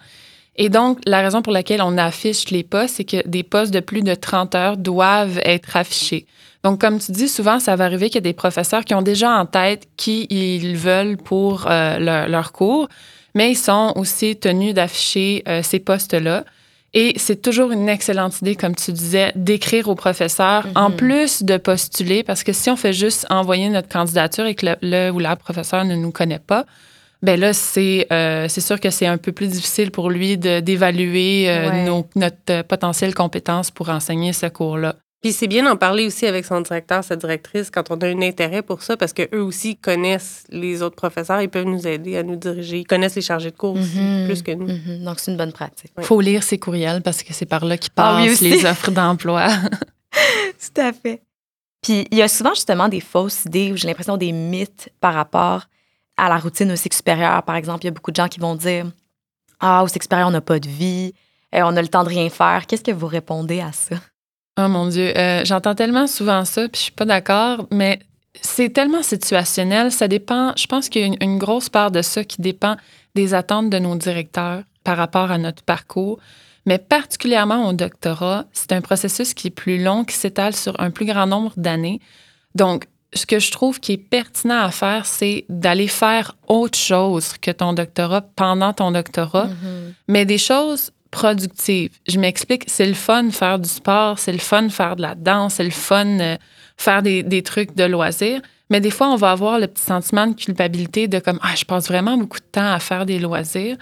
Et 0.57 0.69
donc, 0.69 0.99
la 1.07 1.21
raison 1.21 1.41
pour 1.41 1.53
laquelle 1.53 1.81
on 1.81 1.97
affiche 1.97 2.49
les 2.51 2.63
postes, 2.63 2.97
c'est 2.97 3.05
que 3.05 3.25
des 3.27 3.41
postes 3.41 3.73
de 3.73 3.79
plus 3.79 4.01
de 4.01 4.13
30 4.13 4.53
heures 4.53 4.77
doivent 4.77 5.39
être 5.43 5.75
affichés. 5.77 6.27
Donc, 6.63 6.79
comme 6.79 6.99
tu 6.99 7.11
dis, 7.11 7.27
souvent, 7.27 7.59
ça 7.59 7.75
va 7.75 7.85
arriver 7.85 8.07
qu'il 8.09 8.15
y 8.15 8.17
a 8.19 8.21
des 8.21 8.33
professeurs 8.33 8.85
qui 8.85 8.93
ont 8.93 9.01
déjà 9.01 9.31
en 9.31 9.45
tête 9.45 9.87
qui 9.97 10.27
ils 10.29 10.75
veulent 10.77 11.17
pour 11.17 11.65
euh, 11.69 11.97
leur, 11.97 12.27
leur 12.27 12.51
cours, 12.51 12.87
mais 13.33 13.51
ils 13.51 13.55
sont 13.57 13.93
aussi 13.95 14.35
tenus 14.35 14.73
d'afficher 14.73 15.43
euh, 15.47 15.63
ces 15.63 15.79
postes-là. 15.79 16.43
Et 16.93 17.13
c'est 17.17 17.41
toujours 17.41 17.71
une 17.71 17.87
excellente 17.89 18.41
idée, 18.41 18.55
comme 18.55 18.75
tu 18.75 18.91
disais, 18.91 19.31
d'écrire 19.35 19.87
au 19.87 19.95
professeur 19.95 20.67
en 20.75 20.89
Mhm. 20.89 20.95
plus 20.97 21.43
de 21.43 21.55
postuler, 21.57 22.21
parce 22.21 22.43
que 22.43 22.51
si 22.53 22.69
on 22.69 22.75
fait 22.75 22.91
juste 22.93 23.25
envoyer 23.29 23.69
notre 23.69 23.87
candidature 23.87 24.45
et 24.45 24.55
que 24.55 24.65
le, 24.67 24.75
le 24.81 25.09
ou 25.09 25.19
la 25.19 25.35
professeur 25.37 25.85
ne 25.85 25.95
nous 25.95 26.11
connaît 26.11 26.39
pas, 26.39 26.65
ben 27.23 27.39
là, 27.39 27.53
c'est 27.53 28.07
euh, 28.11 28.47
c'est 28.49 28.61
sûr 28.61 28.79
que 28.79 28.89
c'est 28.89 29.05
un 29.05 29.17
peu 29.17 29.31
plus 29.31 29.47
difficile 29.47 29.89
pour 29.91 30.09
lui 30.09 30.37
d'évaluer 30.37 31.45
euh, 31.49 31.69
Ouais. 31.69 32.03
notre 32.15 32.61
potentielle 32.63 33.13
compétence 33.13 33.71
pour 33.71 33.89
enseigner 33.89 34.33
ce 34.33 34.47
cours-là. 34.47 34.95
Puis 35.21 35.33
c'est 35.33 35.47
bien 35.47 35.63
d'en 35.63 35.75
parler 35.77 36.07
aussi 36.07 36.25
avec 36.25 36.45
son 36.45 36.61
directeur, 36.61 37.03
sa 37.03 37.15
directrice, 37.15 37.69
quand 37.69 37.91
on 37.91 37.95
a 38.01 38.07
un 38.07 38.21
intérêt 38.23 38.63
pour 38.63 38.81
ça, 38.81 38.97
parce 38.97 39.13
qu'eux 39.13 39.39
aussi 39.39 39.75
connaissent 39.77 40.45
les 40.49 40.81
autres 40.81 40.95
professeurs, 40.95 41.41
ils 41.41 41.49
peuvent 41.49 41.65
nous 41.67 41.85
aider 41.85 42.17
à 42.17 42.23
nous 42.23 42.35
diriger. 42.35 42.79
Ils 42.79 42.87
connaissent 42.87 43.15
les 43.15 43.21
chargés 43.21 43.51
de 43.51 43.55
cours 43.55 43.75
aussi, 43.75 43.99
Mhm. 43.99 44.25
plus 44.25 44.41
que 44.41 44.51
nous. 44.51 44.67
Mhm. 44.67 45.03
Donc, 45.05 45.19
c'est 45.19 45.29
une 45.31 45.37
bonne 45.37 45.51
pratique. 45.53 45.91
Oui. 45.97 46.03
faut 46.03 46.19
lire 46.21 46.41
ses 46.41 46.57
courriels 46.57 47.01
parce 47.03 47.21
que 47.21 47.33
c'est 47.33 47.45
par 47.45 47.65
là 47.65 47.77
qu'ils 47.77 47.91
Ah 47.97 48.23
passent 48.25 48.41
les 48.41 48.65
offres 48.65 48.89
d'emploi. 48.89 49.47
Tout 50.11 50.81
à 50.81 50.91
fait. 50.91 51.21
Puis, 51.83 52.07
il 52.11 52.17
y 52.17 52.21
a 52.23 52.27
souvent 52.27 52.53
justement 52.55 52.87
des 52.89 52.99
fausses 52.99 53.45
idées 53.45 53.71
ou 53.71 53.77
j'ai 53.77 53.87
l'impression 53.87 54.17
des 54.17 54.31
mythes 54.31 54.89
par 54.99 55.13
rapport 55.13 55.65
à 56.17 56.29
la 56.29 56.37
routine 56.37 56.71
au 56.71 56.75
cycle 56.75 56.95
supérieur. 56.95 57.41
Par 57.43 57.55
exemple, 57.55 57.83
il 57.83 57.85
y 57.85 57.89
a 57.89 57.91
beaucoup 57.91 58.11
de 58.11 58.15
gens 58.15 58.27
qui 58.27 58.39
vont 58.39 58.55
dire 58.55 58.85
Ah, 59.59 59.83
au 59.83 59.87
cycle 59.87 60.03
supérieur, 60.03 60.27
on 60.27 60.31
n'a 60.31 60.41
pas 60.41 60.59
de 60.59 60.67
vie, 60.67 61.13
euh, 61.55 61.61
on 61.63 61.75
a 61.77 61.81
le 61.81 61.87
temps 61.87 62.03
de 62.03 62.09
rien 62.09 62.29
faire. 62.29 62.65
Qu'est-ce 62.67 62.83
que 62.83 62.91
vous 62.91 63.05
répondez 63.07 63.61
à 63.61 63.71
ça? 63.71 63.97
Oh 64.63 64.67
mon 64.67 64.87
Dieu, 64.87 65.17
euh, 65.17 65.43
j'entends 65.45 65.75
tellement 65.75 66.07
souvent 66.07 66.45
ça, 66.45 66.67
puis 66.67 66.79
je 66.79 66.83
suis 66.83 66.91
pas 66.91 67.05
d'accord, 67.05 67.67
mais 67.71 67.99
c'est 68.41 68.69
tellement 68.69 69.01
situationnel. 69.01 69.91
Ça 69.91 70.07
dépend. 70.07 70.53
Je 70.57 70.67
pense 70.67 70.89
qu'il 70.89 71.01
y 71.01 71.03
a 71.03 71.07
une, 71.07 71.17
une 71.21 71.37
grosse 71.37 71.69
part 71.69 71.91
de 71.91 72.01
ça 72.01 72.23
qui 72.23 72.41
dépend 72.41 72.75
des 73.15 73.33
attentes 73.33 73.69
de 73.69 73.79
nos 73.79 73.95
directeurs 73.95 74.63
par 74.83 74.97
rapport 74.97 75.31
à 75.31 75.37
notre 75.37 75.63
parcours. 75.63 76.19
Mais 76.65 76.77
particulièrement 76.77 77.67
au 77.67 77.73
doctorat, 77.73 78.45
c'est 78.53 78.71
un 78.71 78.81
processus 78.81 79.33
qui 79.33 79.47
est 79.47 79.51
plus 79.51 79.83
long, 79.83 80.05
qui 80.05 80.15
s'étale 80.15 80.55
sur 80.55 80.79
un 80.79 80.91
plus 80.91 81.05
grand 81.05 81.25
nombre 81.25 81.53
d'années. 81.57 81.99
Donc, 82.53 82.85
ce 83.13 83.25
que 83.25 83.39
je 83.39 83.51
trouve 83.51 83.79
qui 83.79 83.93
est 83.93 83.97
pertinent 83.97 84.61
à 84.61 84.71
faire, 84.71 85.05
c'est 85.05 85.45
d'aller 85.49 85.87
faire 85.87 86.35
autre 86.47 86.77
chose 86.77 87.33
que 87.41 87.51
ton 87.51 87.73
doctorat 87.73 88.21
pendant 88.21 88.73
ton 88.73 88.91
doctorat 88.91 89.49
mais 90.07 90.25
des 90.25 90.37
choses 90.37 90.91
productives. 91.11 91.91
Je 92.07 92.19
m'explique, 92.19 92.63
c'est 92.67 92.85
le 92.85 92.93
fun 92.93 93.29
faire 93.31 93.59
du 93.59 93.69
sport, 93.69 94.17
c'est 94.17 94.31
le 94.31 94.39
fun 94.39 94.69
faire 94.69 94.95
de 94.95 95.01
la 95.01 95.15
danse, 95.15 95.55
c'est 95.55 95.63
le 95.63 95.69
fun 95.69 96.05
de 96.05 96.37
faire 96.77 97.03
des, 97.03 97.21
des 97.23 97.43
trucs 97.43 97.75
de 97.75 97.83
loisirs. 97.83 98.41
Mais 98.69 98.79
des 98.79 98.89
fois, 98.91 99.09
on 99.09 99.17
va 99.17 99.31
avoir 99.31 99.59
le 99.59 99.67
petit 99.67 99.83
sentiment 99.83 100.25
de 100.27 100.33
culpabilité 100.33 101.07
de 101.07 101.19
comme, 101.19 101.39
ah, 101.43 101.53
je 101.55 101.65
passe 101.65 101.87
vraiment 101.87 102.17
beaucoup 102.17 102.39
de 102.39 102.45
temps 102.51 102.71
à 102.71 102.79
faire 102.79 103.05
des 103.05 103.19
loisirs. 103.19 103.77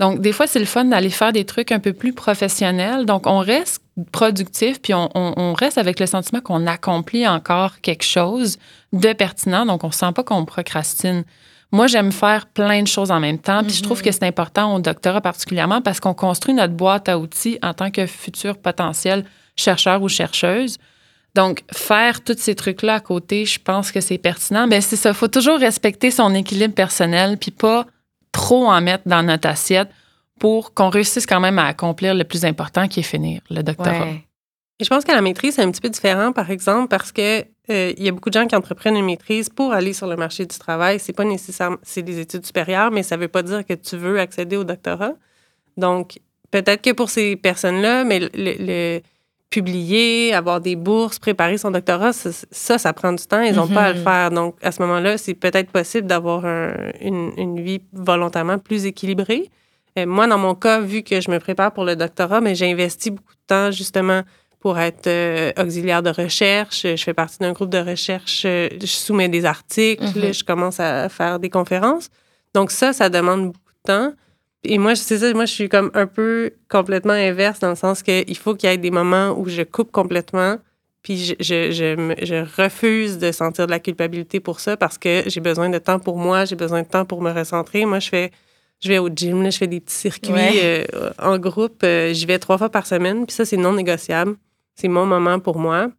Donc, 0.00 0.20
des 0.20 0.32
fois, 0.32 0.48
c'est 0.48 0.58
le 0.58 0.64
fun 0.64 0.84
d'aller 0.86 1.10
faire 1.10 1.32
des 1.32 1.44
trucs 1.44 1.70
un 1.70 1.78
peu 1.78 1.92
plus 1.92 2.12
professionnels. 2.12 3.06
Donc, 3.06 3.26
on 3.28 3.38
reste 3.38 3.80
productif, 4.10 4.82
puis 4.82 4.94
on, 4.94 5.08
on- 5.14 5.34
on 5.36 5.52
reste 5.52 5.78
avec 5.78 6.00
le 6.00 6.06
sentiment 6.06 6.40
qu'on 6.40 6.66
accomplit 6.66 7.28
encore 7.28 7.80
quelque 7.82 8.02
chose 8.04 8.58
de 8.92 9.12
pertinent. 9.12 9.64
Donc, 9.64 9.84
on 9.84 9.88
ne 9.88 9.92
sent 9.92 10.10
pas 10.12 10.24
qu'on 10.24 10.44
procrastine. 10.44 11.22
Moi, 11.72 11.86
j'aime 11.86 12.12
faire 12.12 12.46
plein 12.46 12.82
de 12.82 12.86
choses 12.86 13.10
en 13.10 13.18
même 13.18 13.38
temps. 13.38 13.62
Puis 13.64 13.72
je 13.72 13.82
trouve 13.82 13.98
Mhm. 13.98 14.04
que 14.04 14.12
c'est 14.12 14.24
important 14.24 14.74
au 14.74 14.80
doctorat 14.80 15.20
particulièrement 15.22 15.80
parce 15.80 16.00
qu'on 16.00 16.14
construit 16.14 16.54
notre 16.54 16.74
boîte 16.74 17.08
à 17.08 17.18
outils 17.18 17.58
en 17.62 17.72
tant 17.72 17.90
que 17.90 18.06
futur 18.06 18.58
potentiel 18.58 19.24
chercheur 19.56 20.02
ou 20.02 20.08
chercheuse. 20.08 20.78
Donc, 21.34 21.62
faire 21.72 22.22
tous 22.22 22.36
ces 22.38 22.54
trucs-là 22.54 22.96
à 22.96 23.00
côté, 23.00 23.46
je 23.46 23.58
pense 23.58 23.90
que 23.90 24.02
c'est 24.02 24.18
pertinent. 24.18 24.66
Mais 24.66 24.82
c'est 24.82 24.96
ça, 24.96 25.08
il 25.10 25.14
faut 25.14 25.28
toujours 25.28 25.58
respecter 25.58 26.10
son 26.10 26.34
équilibre 26.34 26.74
personnel 26.74 27.38
puis 27.38 27.50
pas 27.50 27.86
trop 28.32 28.66
en 28.66 28.80
mettre 28.82 29.04
dans 29.06 29.22
notre 29.22 29.48
assiette 29.48 29.88
pour 30.38 30.74
qu'on 30.74 30.90
réussisse 30.90 31.24
quand 31.26 31.40
même 31.40 31.58
à 31.58 31.66
accomplir 31.66 32.14
le 32.14 32.24
plus 32.24 32.44
important 32.44 32.86
qui 32.88 33.00
est 33.00 33.04
finir 33.04 33.40
le 33.50 33.62
doctorat. 33.62 34.00
Ouais. 34.00 34.24
Et 34.80 34.84
je 34.84 34.88
pense 34.90 35.04
que 35.04 35.12
la 35.12 35.20
maîtrise, 35.22 35.54
c'est 35.54 35.62
un 35.62 35.70
petit 35.70 35.80
peu 35.80 35.88
différent, 35.90 36.32
par 36.32 36.50
exemple, 36.50 36.88
parce 36.88 37.12
que 37.12 37.44
euh, 37.70 37.92
il 37.96 38.02
y 38.04 38.08
a 38.08 38.12
beaucoup 38.12 38.28
de 38.30 38.34
gens 38.34 38.46
qui 38.46 38.56
entreprennent 38.56 38.96
une 38.96 39.04
maîtrise 39.06 39.48
pour 39.48 39.72
aller 39.72 39.92
sur 39.92 40.06
le 40.06 40.16
marché 40.16 40.44
du 40.46 40.58
travail. 40.58 40.98
C'est 40.98 41.12
pas 41.12 41.24
nécessairement, 41.24 41.76
c'est 41.82 42.02
des 42.02 42.18
études 42.18 42.44
supérieures, 42.44 42.90
mais 42.90 43.02
ça 43.02 43.16
veut 43.16 43.28
pas 43.28 43.42
dire 43.42 43.64
que 43.64 43.74
tu 43.74 43.96
veux 43.96 44.18
accéder 44.18 44.56
au 44.56 44.64
doctorat. 44.64 45.12
Donc, 45.76 46.18
peut-être 46.50 46.82
que 46.82 46.90
pour 46.92 47.08
ces 47.10 47.36
personnes-là, 47.36 48.04
mais 48.04 48.18
le, 48.20 48.28
le- 48.34 49.00
publier, 49.50 50.32
avoir 50.32 50.62
des 50.62 50.76
bourses, 50.76 51.18
préparer 51.18 51.58
son 51.58 51.70
doctorat, 51.70 52.14
ça, 52.14 52.30
ça, 52.50 52.78
ça 52.78 52.92
prend 52.94 53.12
du 53.12 53.24
temps. 53.26 53.42
Ils 53.42 53.54
n'ont 53.54 53.68
pas 53.68 53.84
à 53.84 53.92
le 53.92 53.98
Mhm. 53.98 54.04
faire. 54.04 54.30
Donc, 54.30 54.56
à 54.62 54.72
ce 54.72 54.80
moment-là, 54.80 55.18
c'est 55.18 55.34
peut-être 55.34 55.70
possible 55.70 56.06
d'avoir 56.06 56.46
un- 56.46 56.74
une, 57.02 57.32
une 57.36 57.60
vie 57.60 57.82
volontairement 57.92 58.58
plus 58.58 58.86
équilibrée. 58.86 59.50
Euh, 59.98 60.06
moi, 60.06 60.26
dans 60.26 60.38
mon 60.38 60.54
cas, 60.54 60.80
vu 60.80 61.02
que 61.02 61.20
je 61.20 61.30
me 61.30 61.38
prépare 61.38 61.70
pour 61.72 61.84
le 61.84 61.96
doctorat, 61.96 62.40
mais 62.40 62.54
j'ai 62.54 62.70
investi 62.72 63.10
beaucoup 63.10 63.34
de 63.34 63.46
temps 63.46 63.70
justement 63.70 64.22
pour 64.62 64.78
être 64.78 65.06
euh, 65.08 65.52
auxiliaire 65.58 66.02
de 66.02 66.10
recherche. 66.10 66.82
Je 66.84 67.02
fais 67.02 67.12
partie 67.14 67.38
d'un 67.40 67.52
groupe 67.52 67.70
de 67.70 67.78
recherche. 67.78 68.44
euh, 68.46 68.68
Je 68.80 68.86
soumets 68.86 69.28
des 69.28 69.44
articles. 69.44 70.02
Mhm. 70.04 70.32
Je 70.32 70.44
commence 70.44 70.78
à 70.80 71.08
faire 71.08 71.38
des 71.40 71.50
conférences. 71.50 72.08
Donc 72.54 72.70
ça, 72.70 72.92
ça 72.92 73.08
demande 73.08 73.46
beaucoup 73.46 73.58
de 73.84 73.92
temps. 73.92 74.12
Et 74.64 74.78
moi, 74.78 74.94
c'est 74.94 75.18
ça, 75.18 75.32
moi, 75.34 75.44
je 75.44 75.52
suis 75.52 75.68
comme 75.68 75.90
un 75.94 76.06
peu 76.06 76.52
complètement 76.70 77.12
inverse 77.14 77.58
dans 77.58 77.70
le 77.70 77.74
sens 77.76 78.02
qu'il 78.04 78.36
faut 78.36 78.54
qu'il 78.54 78.70
y 78.70 78.72
ait 78.72 78.78
des 78.78 78.92
moments 78.92 79.30
où 79.36 79.48
je 79.48 79.62
coupe 79.62 79.90
complètement, 79.90 80.56
puis 81.02 81.16
je, 81.16 81.34
je, 81.40 81.72
je, 81.72 82.14
je 82.24 82.62
refuse 82.62 83.18
de 83.18 83.32
sentir 83.32 83.66
de 83.66 83.72
la 83.72 83.80
culpabilité 83.80 84.38
pour 84.38 84.60
ça 84.60 84.76
parce 84.76 84.98
que 84.98 85.24
j'ai 85.26 85.40
besoin 85.40 85.68
de 85.68 85.78
temps 85.78 85.98
pour 85.98 86.16
moi, 86.16 86.44
j'ai 86.44 86.54
besoin 86.54 86.82
de 86.82 86.86
temps 86.86 87.04
pour 87.04 87.20
me 87.22 87.32
recentrer. 87.32 87.84
Moi, 87.86 87.98
je 87.98 88.08
fais, 88.08 88.30
je 88.80 88.88
vais 88.88 88.98
au 88.98 89.08
gym, 89.08 89.42
là, 89.42 89.50
je 89.50 89.58
fais 89.58 89.66
des 89.66 89.80
petits 89.80 89.96
circuits 89.96 90.32
Ouais. 90.32 90.86
euh, 90.94 91.10
en 91.18 91.38
groupe. 91.38 91.82
euh, 91.82 92.12
J'y 92.12 92.26
vais 92.26 92.38
trois 92.38 92.56
fois 92.58 92.68
par 92.68 92.86
semaine, 92.86 93.26
puis 93.26 93.34
ça, 93.34 93.44
c'est 93.44 93.56
non 93.56 93.72
négociable. 93.72 94.36
C'est 94.82 94.88
mon 94.88 95.06
moment 95.06 95.38
pour 95.38 95.58
moi. 95.60 95.90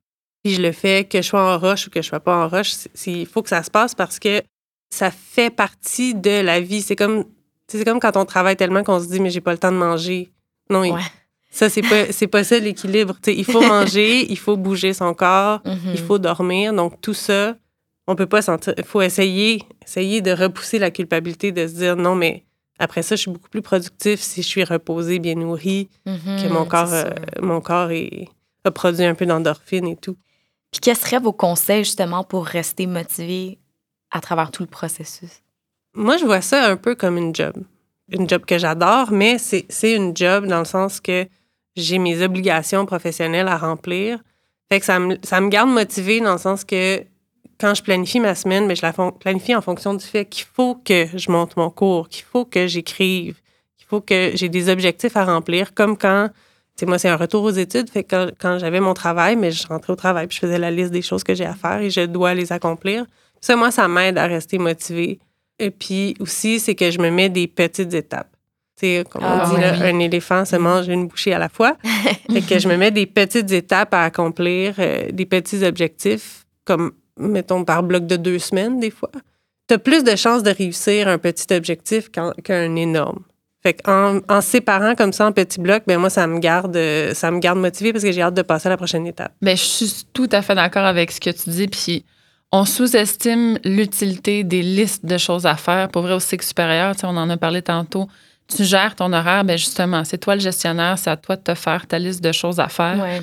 Puis 0.44 0.56
je 0.56 0.62
le 0.62 0.74
fais 0.74 1.06
que 1.06 1.22
je 1.22 1.28
sois 1.28 1.56
en 1.56 1.58
roche 1.58 1.88
ou 1.88 1.90
que 1.90 2.02
je 2.02 2.08
sois 2.10 2.20
pas 2.20 2.36
en 2.46 2.50
roche. 2.50 2.74
Il 3.06 3.26
faut 3.26 3.42
que 3.42 3.48
ça 3.48 3.64
se 3.64 3.72
passe 3.72 3.96
parce 3.96 4.20
que 4.20 4.42
ça 4.90 5.10
fait 5.10 5.50
partie 5.50 6.14
de 6.14 6.42
la 6.42 6.60
vie. 6.60 6.82
C'est 6.82 6.98
comme, 6.98 7.24
c'est 7.70 7.86
comme 7.86 8.02
quand 8.02 8.18
on 8.18 8.26
travaille 8.26 8.58
tellement 8.58 8.84
qu'on 8.84 9.00
se 9.00 9.08
dit, 9.08 9.22
mais 9.22 9.30
j'ai 9.30 9.40
pas 9.40 9.54
le 9.54 9.58
temps 9.58 9.72
de 9.72 9.78
manger. 9.78 10.34
Non, 10.70 10.82
Ouais. 10.82 11.00
ça, 11.50 11.70
c'est 11.70 11.82
pas, 11.82 12.12
c'est 12.12 12.28
pas 12.28 12.44
ça 12.44 12.60
l'équilibre. 12.60 13.16
Il 13.28 13.46
faut 13.46 13.62
manger, 13.62 14.26
il 14.30 14.38
faut 14.38 14.58
bouger 14.58 14.94
son 14.94 15.14
corps, 15.14 15.62
Mhm. 15.66 15.92
il 15.94 16.00
faut 16.00 16.20
dormir. 16.20 16.74
Donc, 16.74 17.00
tout 17.00 17.14
ça, 17.14 17.56
on 18.08 18.16
peut 18.16 18.26
pas 18.28 18.42
sentir. 18.42 18.74
Il 18.78 18.84
faut 18.84 19.02
essayer, 19.02 19.64
essayer 19.86 20.20
de 20.20 20.32
repousser 20.32 20.78
la 20.78 20.92
culpabilité, 20.92 21.54
de 21.54 21.66
se 21.68 21.74
dire, 21.76 21.96
non, 21.96 22.16
mais 22.16 22.44
après 22.80 23.02
ça, 23.02 23.16
je 23.16 23.22
suis 23.22 23.32
beaucoup 23.32 23.50
plus 23.50 23.62
productif 23.62 24.20
si 24.20 24.42
je 24.42 24.48
suis 24.48 24.64
reposé, 24.66 25.20
bien 25.20 25.36
nourri, 25.36 25.88
Mhm, 26.06 26.42
que 26.42 26.48
mon 26.50 26.66
corps, 26.66 26.92
euh, 26.92 27.12
mon 27.42 27.62
corps 27.62 27.92
est- 27.92 28.28
a 28.64 28.72
produit 28.72 29.06
un 29.06 29.16
peu 29.16 29.26
d'endorphine 29.26 29.88
et 29.88 29.96
tout. 29.96 30.18
Puis, 30.72 30.80
quels 30.82 30.98
seraient 30.98 31.20
vos 31.20 31.34
conseils 31.34 31.84
justement 31.84 32.24
pour 32.24 32.46
rester 32.46 32.88
motivé 32.88 33.60
à 34.12 34.22
travers 34.22 34.52
tout 34.52 34.64
le 34.64 34.70
processus? 34.70 35.42
Moi, 35.94 36.18
je 36.18 36.26
vois 36.26 36.42
ça 36.42 36.68
un 36.68 36.78
peu 36.78 36.96
comme 36.96 37.18
une 37.18 37.36
job. 37.36 37.56
Une 38.10 38.28
job 38.28 38.44
que 38.46 38.58
j'adore, 38.58 39.12
mais 39.12 39.38
c'est 39.38 39.94
une 39.94 40.16
job 40.16 40.48
dans 40.48 40.60
le 40.60 40.66
sens 40.66 41.00
que 41.00 41.28
j'ai 41.76 42.00
mes 42.00 42.22
obligations 42.24 42.86
professionnelles 42.86 43.48
à 43.48 43.58
remplir. 43.58 44.20
Fait 44.72 44.80
que 44.80 44.86
ça 44.86 45.00
me, 45.00 45.18
ça 45.24 45.40
me 45.42 45.50
garde 45.50 45.70
motivée 45.70 46.20
dans 46.20 46.34
le 46.34 46.40
sens 46.40 46.64
que 46.64 47.04
quand 47.60 47.74
je 47.76 47.84
planifie 47.84 48.20
ma 48.20 48.36
semaine, 48.36 48.66
mais 48.66 48.76
je 48.76 48.82
la 48.82 48.94
planifie 48.94 49.56
en 49.56 49.62
fonction 49.62 49.94
du 49.94 50.06
fait 50.06 50.26
qu'il 50.26 50.46
faut 50.46 50.76
que 50.76 51.08
je 51.14 51.32
monte 51.32 51.56
mon 51.56 51.70
cours, 51.70 52.10
qu'il 52.10 52.24
faut 52.24 52.46
que 52.46 52.68
j'écrive, 52.68 53.40
qu'il 53.78 53.88
faut 53.88 54.02
que 54.02 54.32
j'ai 54.34 54.50
des 54.50 54.70
objectifs 54.70 55.16
à 55.16 55.26
remplir, 55.26 55.74
comme 55.74 55.98
quand, 55.98 56.30
moi, 56.82 56.98
c'est 56.98 57.10
un 57.10 57.16
retour 57.16 57.44
aux 57.44 57.52
études. 57.52 57.90
Fait 57.90 58.04
que 58.04 58.10
quand, 58.10 58.32
quand 58.40 58.58
j'avais 58.60 58.80
mon 58.80 58.94
travail, 58.94 59.36
mais 59.36 59.52
je 59.52 59.66
rentrais 59.68 59.94
au 59.94 59.96
travail, 59.96 60.28
puis 60.28 60.36
je 60.36 60.42
faisais 60.42 60.58
la 60.60 60.72
liste 60.72 60.92
des 60.92 61.02
choses 61.02 61.24
que 61.24 61.34
j'ai 61.36 61.46
à 61.46 61.54
faire 61.54 61.80
et 61.82 61.90
je 61.90 62.02
dois 62.02 62.34
les 62.34 62.52
accomplir. 62.52 63.06
Ça, 63.42 63.56
moi, 63.56 63.72
ça 63.72 63.88
m'aide 63.88 64.18
à 64.18 64.26
rester 64.26 64.58
motivée. 64.58 65.20
Et 65.60 65.70
puis 65.70 66.16
aussi, 66.20 66.60
c'est 66.60 66.76
que 66.76 66.90
je 66.92 67.00
me 67.00 67.10
mets 67.12 67.30
des 67.30 67.48
petites 67.48 67.94
étapes. 67.94 68.30
Tu 68.80 68.88
sais, 68.88 69.04
comme 69.08 69.22
Ah, 69.24 69.44
on 69.46 69.50
dit, 69.50 69.56
oui, 69.56 69.62
là, 69.62 69.74
oui. 69.80 69.88
un 69.88 70.00
éléphant 70.00 70.46
se 70.46 70.56
mange 70.56 70.88
une 70.88 71.08
bouchée 71.08 71.34
à 71.34 71.40
la 71.40 71.50
fois. 71.50 71.78
fait 72.32 72.42
que 72.42 72.58
je 72.58 72.68
me 72.68 72.76
mets 72.76 72.90
des 72.92 73.06
petites 73.06 73.52
étapes 73.52 73.94
à 73.94 74.04
accomplir, 74.04 74.76
euh, 74.80 75.12
des 75.12 75.28
petits 75.28 75.64
objectifs, 75.64 76.46
comme, 76.66 76.92
mettons, 77.20 77.64
par 77.64 77.84
bloc 77.84 78.08
de 78.08 78.16
deux 78.16 78.40
semaines, 78.40 78.80
des 78.80 78.90
fois. 78.90 79.12
Tu 79.68 79.76
as 79.76 79.78
plus 79.78 80.04
de 80.04 80.16
chances 80.16 80.42
de 80.42 80.50
réussir 80.50 81.08
un 81.08 81.20
petit 81.20 81.54
objectif 81.54 82.10
qu'un 82.10 82.32
qu'un 82.44 82.76
énorme. 82.76 83.20
Fait 83.64 83.74
qu'en 83.74 84.20
en 84.28 84.42
séparant 84.42 84.94
comme 84.94 85.14
ça 85.14 85.26
en 85.26 85.32
petits 85.32 85.62
blocs, 85.62 85.84
ben 85.88 85.98
moi, 85.98 86.10
ça 86.10 86.28
me 86.28 86.40
garde, 86.40 86.76
euh, 86.76 87.14
ça 87.14 87.32
me 87.32 87.40
garde 87.40 87.58
motivée 87.58 87.94
parce 87.94 88.04
que 88.04 88.12
j'ai 88.12 88.22
hâte 88.22 88.34
de 88.34 88.42
passer 88.42 88.68
à 88.68 88.72
la 88.72 88.78
prochaine 88.78 89.08
étape. 89.08 89.32
Ben, 89.42 89.56
je 89.56 89.64
suis 89.64 90.06
tout 90.12 90.28
à 90.34 90.42
fait 90.42 90.54
d'accord 90.54 90.84
avec 90.84 91.12
ce 91.12 91.22
que 91.22 91.30
tu 91.30 91.50
dis. 91.50 91.68
Puis 91.68 92.04
on 92.52 92.66
sous-estime 92.66 93.58
l'utilité 93.64 94.44
des 94.44 94.62
listes 94.62 95.06
de 95.06 95.18
choses 95.18 95.46
à 95.46 95.56
faire. 95.56 95.88
Pour 95.88 96.02
vrai, 96.02 96.14
au 96.14 96.20
cycle 96.20 96.46
supérieur, 96.46 96.94
tu 96.94 97.02
sais, 97.02 97.08
on 97.08 97.16
en 97.16 97.30
a 97.30 97.38
parlé 97.38 97.62
tantôt. 97.62 98.10
Tu 98.54 98.66
gères 98.66 98.96
ton 98.96 99.14
horaire, 99.14 99.46
ben 99.46 99.58
justement, 99.58 100.04
c'est 100.04 100.18
toi 100.18 100.36
le 100.36 100.42
gestionnaire, 100.42 101.00
c'est 101.00 101.10
à 101.10 101.16
toi 101.16 101.38
de 101.38 101.42
te 101.42 101.56
faire 101.56 101.88
ta 101.88 101.98
liste 101.98 102.22
de 102.22 102.34
choses 102.34 102.60
à 102.60 102.68
faire. 102.68 103.00
Ouais. 103.02 103.22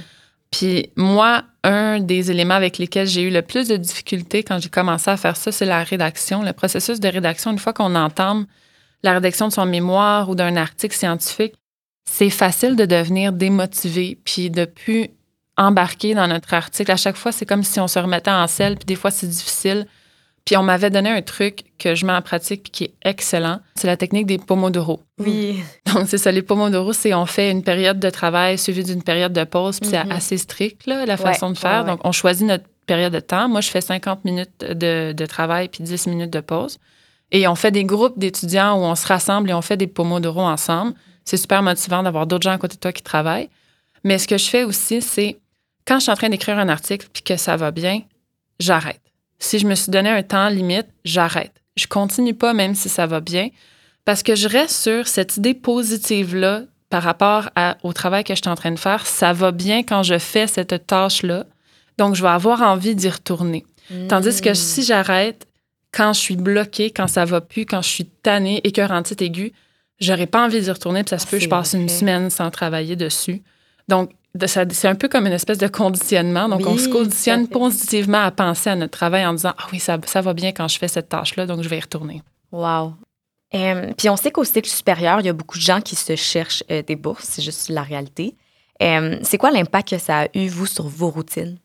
Puis 0.51 0.91
moi, 0.97 1.45
un 1.63 2.01
des 2.01 2.31
éléments 2.31 2.55
avec 2.55 2.79
lesquels 2.79 3.07
j'ai 3.07 3.23
eu 3.23 3.31
le 3.31 3.43
plus 3.43 3.69
de 3.69 3.77
difficultés 3.77 4.43
quand 4.43 4.59
j'ai 4.59 4.71
commencé 4.71 5.11
à 5.11 5.19
faire 5.19 5.37
ça, 5.37 5.53
c'est 5.53 5.67
la 5.67 5.85
rédaction. 5.85 6.43
Le 6.43 6.55
processus 6.55 6.99
de 6.99 7.09
rédaction, 7.09 7.53
une 7.53 7.59
fois 7.59 7.75
qu'on 7.75 7.95
entame 7.95 8.47
la 9.03 9.15
rédaction 9.15 9.49
de 9.49 9.53
son 9.53 9.67
mémoire 9.67 10.29
ou 10.29 10.35
d'un 10.35 10.57
article 10.57 10.95
scientifique, 10.97 11.55
c'est 12.11 12.31
facile 12.31 12.77
de 12.77 12.85
devenir 12.85 13.33
démotivé 13.33 14.19
puis 14.25 14.51
de 14.51 14.65
plus 14.65 15.09
embarquer 15.57 16.15
dans 16.15 16.27
notre 16.27 16.55
article. 16.55 16.91
À 16.91 16.97
chaque 16.97 17.17
fois, 17.17 17.33
c'est 17.33 17.47
comme 17.47 17.63
si 17.63 17.79
on 17.81 17.89
se 17.89 17.99
remettait 17.99 18.31
en 18.31 18.47
selle, 18.47 18.77
puis 18.77 18.87
des 18.87 18.97
fois, 18.97 19.11
c'est 19.11 19.27
difficile. 19.29 19.87
Puis 20.47 20.57
on 20.57 20.63
m'avait 20.63 20.89
donné 20.91 21.11
un 21.11 21.21
truc 21.23 21.65
que 21.79 21.95
je 21.95 22.07
mets 22.07 22.15
en 22.15 22.23
pratique 22.23 22.63
puis 22.65 22.71
qui 22.73 22.85
est 22.85 22.95
excellent. 23.05 23.61
C'est 23.75 23.87
la 23.87 23.97
technique 23.99 24.27
des 24.27 24.39
pomodoro. 24.39 25.03
Oui. 25.19 25.63
Donc, 25.95 26.09
c'est 26.09 26.17
ça, 26.19 26.33
les 26.33 26.43
pomodoro, 26.43 26.93
c'est 26.95 27.13
on 27.15 27.27
fait 27.27 27.51
une 27.51 27.63
période 27.63 28.01
de 28.01 28.11
travail 28.11 28.57
suivie 28.59 28.83
d'une 28.83 29.03
période 29.03 29.33
de 29.35 29.45
pause, 29.45 29.79
puis 29.81 29.91
c'est 29.91 29.99
assez 29.99 30.39
strict, 30.39 30.87
là, 30.87 31.05
la 31.05 31.15
Ouais, 31.15 31.19
façon 31.21 31.51
de 31.51 31.59
faire. 31.59 31.71
ouais, 31.71 31.79
ouais. 31.81 31.87
Donc, 31.87 32.01
on 32.05 32.13
choisit 32.13 32.47
notre 32.47 32.65
période 32.87 33.13
de 33.13 33.21
temps. 33.21 33.49
Moi, 33.49 33.61
je 33.61 33.69
fais 33.69 33.83
50 33.83 34.25
minutes 34.25 34.61
de, 34.65 35.13
de 35.13 35.27
travail 35.27 35.69
puis 35.69 35.85
10 35.85 36.07
minutes 36.07 36.31
de 36.33 36.41
pause. 36.41 36.79
Et 37.33 37.47
on 37.47 37.55
fait 37.55 37.71
des 37.71 37.85
groupes 37.85 38.19
d'étudiants 38.19 38.75
où 38.79 38.83
on 38.85 38.95
se 38.95 39.07
rassemble 39.07 39.51
et 39.51 39.55
on 39.55 39.63
fait 39.63 39.77
des 39.77 39.87
pomodoro 39.87 40.41
ensemble. 40.43 40.95
C'est 41.25 41.37
super 41.37 41.63
motivant 41.63 42.03
d'avoir 42.03 42.27
d'autres 42.27 42.43
gens 42.43 42.53
à 42.53 42.59
côté 42.59 42.75
de 42.77 42.81
toi 42.81 42.93
qui 42.93 43.03
travaillent. 43.03 43.49
Mais 44.05 44.19
ce 44.19 44.27
que 44.27 44.37
je 44.39 44.47
fais 44.49 44.65
aussi, 44.65 45.01
c'est 45.03 45.39
quand 45.87 45.97
je 45.99 46.03
suis 46.05 46.13
en 46.13 46.17
train 46.17 46.29
d'écrire 46.29 46.59
un 46.59 46.69
article 46.69 47.07
puis 47.13 47.23
que 47.23 47.37
ça 47.37 47.57
va 47.57 47.71
bien, 47.71 48.03
j'arrête. 48.59 49.01
Si 49.39 49.59
je 49.59 49.67
me 49.67 49.75
suis 49.75 49.91
donné 49.91 50.09
un 50.11 50.23
temps 50.23 50.49
limite, 50.49 50.87
j'arrête. 51.05 51.53
Je 51.77 51.87
continue 51.87 52.35
pas 52.35 52.53
même 52.53 52.75
si 52.75 52.89
ça 52.89 53.07
va 53.07 53.21
bien 53.21 53.49
parce 54.05 54.23
que 54.23 54.35
je 54.35 54.49
reste 54.49 54.83
sur 54.83 55.07
cette 55.07 55.37
idée 55.37 55.55
positive-là 55.55 56.63
par 56.89 57.03
rapport 57.03 57.51
à- 57.55 57.77
au 57.85 57.93
travail 57.93 58.25
que 58.25 58.35
je 58.35 58.41
suis 58.43 58.51
en 58.51 58.55
train 58.57 58.73
de 58.73 58.79
faire. 58.79 59.07
Ça 59.07 59.33
va 59.33 59.53
bien 59.53 59.83
quand 59.85 60.03
je 60.03 60.19
fais 60.19 60.47
cette 60.49 60.87
tâche-là. 60.87 61.45
Donc, 61.99 62.15
je 62.17 62.23
vais 62.23 62.29
avoir 62.29 62.63
envie 62.63 62.95
d'y 62.97 63.09
retourner. 63.09 63.65
Tandis 64.09 64.41
que 64.41 64.51
Mm. 64.51 64.55
si 64.55 64.83
j'arrête, 64.83 65.47
quand 65.93 66.13
je 66.13 66.21
suis 66.21 66.37
bloquée, 66.37 66.91
quand 66.91 67.07
ça 67.09 67.25
va 67.25 67.41
plus, 67.41 67.67
quand 67.67 67.83
je 67.83 67.89
suis 67.89 68.05
tannée, 68.07 68.61
écœurantite 68.65 69.21
aiguë, 69.23 69.53
j'aurais 70.01 70.27
pas 70.27 70.45
envie 70.45 70.61
d'y 70.61 70.71
retourner, 70.71 71.03
puis 71.03 71.11
ça 71.11 71.19
se 71.19 71.27
Ah, 71.27 71.31
peut, 71.31 71.39
je 71.39 71.49
passe 71.49 71.73
une 71.75 71.89
semaine 71.89 72.31
sans 72.31 72.51
travailler 72.51 72.97
dessus. 72.97 73.43
Donc, 73.89 74.11
de- 74.37 74.47
c'est 74.47 74.87
un 74.87 74.95
peu 74.95 75.09
comme 75.09 75.27
une 75.27 75.33
espèce 75.33 75.59
de 75.59 75.67
conditionnement. 75.67 76.49
Donc, 76.49 76.65
on 76.67 76.79
se 76.79 76.89
conditionne 76.89 77.49
positivement 77.49 78.23
à 78.23 78.31
penser 78.31 78.71
à 78.71 78.77
notre 78.77 78.93
travail 78.97 79.27
en 79.27 79.35
disant 79.35 79.53
Ah 79.59 79.67
oui, 79.73 79.81
ça, 79.81 79.99
ça 80.07 80.21
va 80.21 80.33
bien 80.35 80.53
quand 80.53 80.69
je 80.69 80.79
fais 80.79 80.87
cette 80.89 81.09
tâche-là, 81.09 81.47
donc 81.47 81.63
je 81.63 81.69
vais 81.69 81.79
y 81.79 81.81
retourner. 81.81 82.23
Wow. 82.53 82.95
Puis 83.53 84.09
on 84.09 84.17
sait 84.17 84.31
qu'au 84.31 84.45
cycle 84.45 84.69
supérieur, 84.71 85.19
il 85.21 85.27
y 85.27 85.29
a 85.29 85.33
beaucoup 85.33 85.59
de 85.59 85.63
gens 85.63 85.81
qui 85.81 85.97
se 85.97 86.15
cherchent 86.15 86.63
euh, 86.71 86.83
des 86.87 86.95
bourses, 86.95 87.25
c'est 87.25 87.43
juste 87.43 87.69
la 87.69 87.83
réalité. 87.83 88.37
C'est 88.81 89.37
quoi 89.39 89.51
l'impact 89.51 89.91
que 89.91 89.99
ça 89.99 90.21
a 90.23 90.27
eu, 90.35 90.47
vous, 90.49 90.67
sur 90.67 90.87
vos 90.89 91.11
routines? 91.11 91.59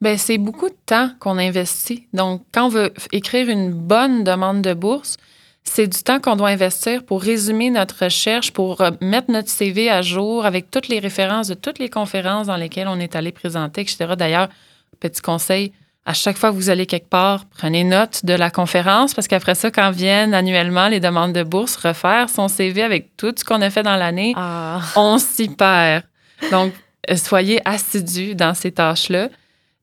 Bien, 0.00 0.16
c'est 0.18 0.36
beaucoup 0.38 0.68
de 0.68 0.76
temps 0.84 1.10
qu'on 1.20 1.38
investit. 1.38 2.06
Donc, 2.12 2.42
quand 2.52 2.66
on 2.66 2.68
veut 2.68 2.92
écrire 3.12 3.48
une 3.48 3.70
bonne 3.72 4.24
demande 4.24 4.60
de 4.60 4.74
bourse, 4.74 5.16
c'est 5.64 5.86
du 5.86 5.98
temps 6.02 6.20
qu'on 6.20 6.36
doit 6.36 6.50
investir 6.50 7.04
pour 7.04 7.22
résumer 7.22 7.70
notre 7.70 8.04
recherche, 8.04 8.52
pour 8.52 8.80
euh, 8.82 8.90
mettre 9.00 9.30
notre 9.30 9.48
CV 9.48 9.90
à 9.90 10.02
jour 10.02 10.44
avec 10.44 10.70
toutes 10.70 10.88
les 10.88 10.98
références 10.98 11.48
de 11.48 11.54
toutes 11.54 11.78
les 11.78 11.88
conférences 11.88 12.46
dans 12.46 12.56
lesquelles 12.56 12.88
on 12.88 13.00
est 13.00 13.16
allé 13.16 13.32
présenter, 13.32 13.80
etc. 13.80 14.14
D'ailleurs, 14.18 14.48
petit 15.00 15.20
conseil, 15.22 15.72
à 16.04 16.12
chaque 16.12 16.36
fois 16.36 16.50
que 16.50 16.54
vous 16.54 16.70
allez 16.70 16.86
quelque 16.86 17.08
part, 17.08 17.46
prenez 17.46 17.82
note 17.82 18.24
de 18.24 18.34
la 18.34 18.50
conférence 18.50 19.12
parce 19.12 19.26
qu'après 19.26 19.54
ça, 19.56 19.70
quand 19.72 19.90
viennent 19.90 20.34
annuellement 20.34 20.86
les 20.88 21.00
demandes 21.00 21.32
de 21.32 21.42
bourse, 21.42 21.74
refaire 21.76 22.28
son 22.28 22.46
CV 22.48 22.82
avec 22.82 23.16
tout 23.16 23.34
ce 23.36 23.44
qu'on 23.44 23.60
a 23.62 23.70
fait 23.70 23.82
dans 23.82 23.96
l'année, 23.96 24.34
Ah. 24.36 24.80
on 24.94 25.18
s'y 25.18 25.48
perd. 25.48 26.04
Donc, 26.52 26.72
euh, 27.10 27.16
soyez 27.16 27.60
assidus 27.66 28.34
dans 28.36 28.54
ces 28.54 28.70
tâches-là. 28.72 29.30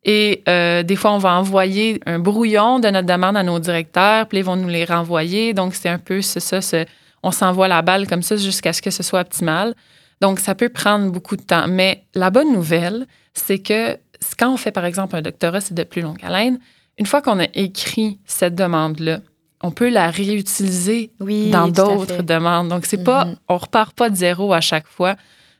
Et 0.05 0.43
euh, 0.49 0.83
des 0.83 0.95
fois, 0.95 1.13
on 1.13 1.17
va 1.17 1.33
envoyer 1.35 1.99
un 2.05 2.19
brouillon 2.19 2.79
de 2.79 2.89
notre 2.89 3.07
demande 3.07 3.37
à 3.37 3.43
nos 3.43 3.59
directeurs, 3.59 4.27
puis 4.27 4.39
ils 4.39 4.43
vont 4.43 4.55
nous 4.57 4.67
les 4.67 4.83
renvoyer. 4.85 5.53
Donc, 5.53 5.75
c'est 5.75 5.89
un 5.89 5.99
peu 5.99 6.21
c'est 6.21 6.39
ça, 6.41 6.61
c'est- 6.61 6.87
on 7.23 7.31
s'envoie 7.31 7.69
la 7.69 7.81
balle 7.81 8.05
comme 8.07 8.21
ça 8.21 8.35
jusqu'à 8.35 8.73
ce 8.73 8.81
que 8.81 8.91
ce 8.91 9.01
soit 9.01 9.21
optimal. 9.21 9.73
Donc, 10.19 10.39
ça 10.39 10.55
peut 10.55 10.69
prendre 10.69 11.09
beaucoup 11.11 11.37
de 11.37 11.41
temps. 11.41 11.67
Mais 11.69 12.03
la 12.15 12.29
bonne 12.31 12.51
nouvelle, 12.51 13.05
c'est 13.33 13.59
que 13.59 13.97
quand 14.37 14.51
on 14.53 14.57
fait, 14.57 14.71
par 14.71 14.83
exemple, 14.85 15.15
un 15.15 15.21
doctorat, 15.21 15.61
c'est 15.61 15.73
de 15.73 15.83
plus 15.83 16.01
longue 16.01 16.19
haleine. 16.23 16.59
Une 16.97 17.05
fois 17.05 17.21
qu'on 17.21 17.39
a 17.39 17.47
écrit 17.53 18.19
cette 18.25 18.55
demande-là, 18.55 19.19
on 19.61 19.71
peut 19.71 19.89
la 19.89 20.09
réutiliser 20.09 21.11
Oui, 21.21 21.49
dans 21.49 21.67
d'autres 21.69 22.21
demandes. 22.23 22.67
Donc, 22.67 22.85
c'est 22.85 23.03
pas, 23.03 23.25
Mhm. 23.25 23.35
on 23.47 23.57
repart 23.57 23.95
pas 23.95 24.09
de 24.09 24.15
zéro 24.15 24.53
à 24.53 24.59
chaque 24.61 24.87
fois. 24.87 25.15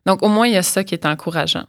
Donc, 0.06 0.22
au 0.22 0.28
moins, 0.28 0.48
il 0.48 0.54
y 0.54 0.58
a 0.58 0.64
ça 0.64 0.84
qui 0.84 0.94
est 0.94 1.06
encourageant. 1.06 1.64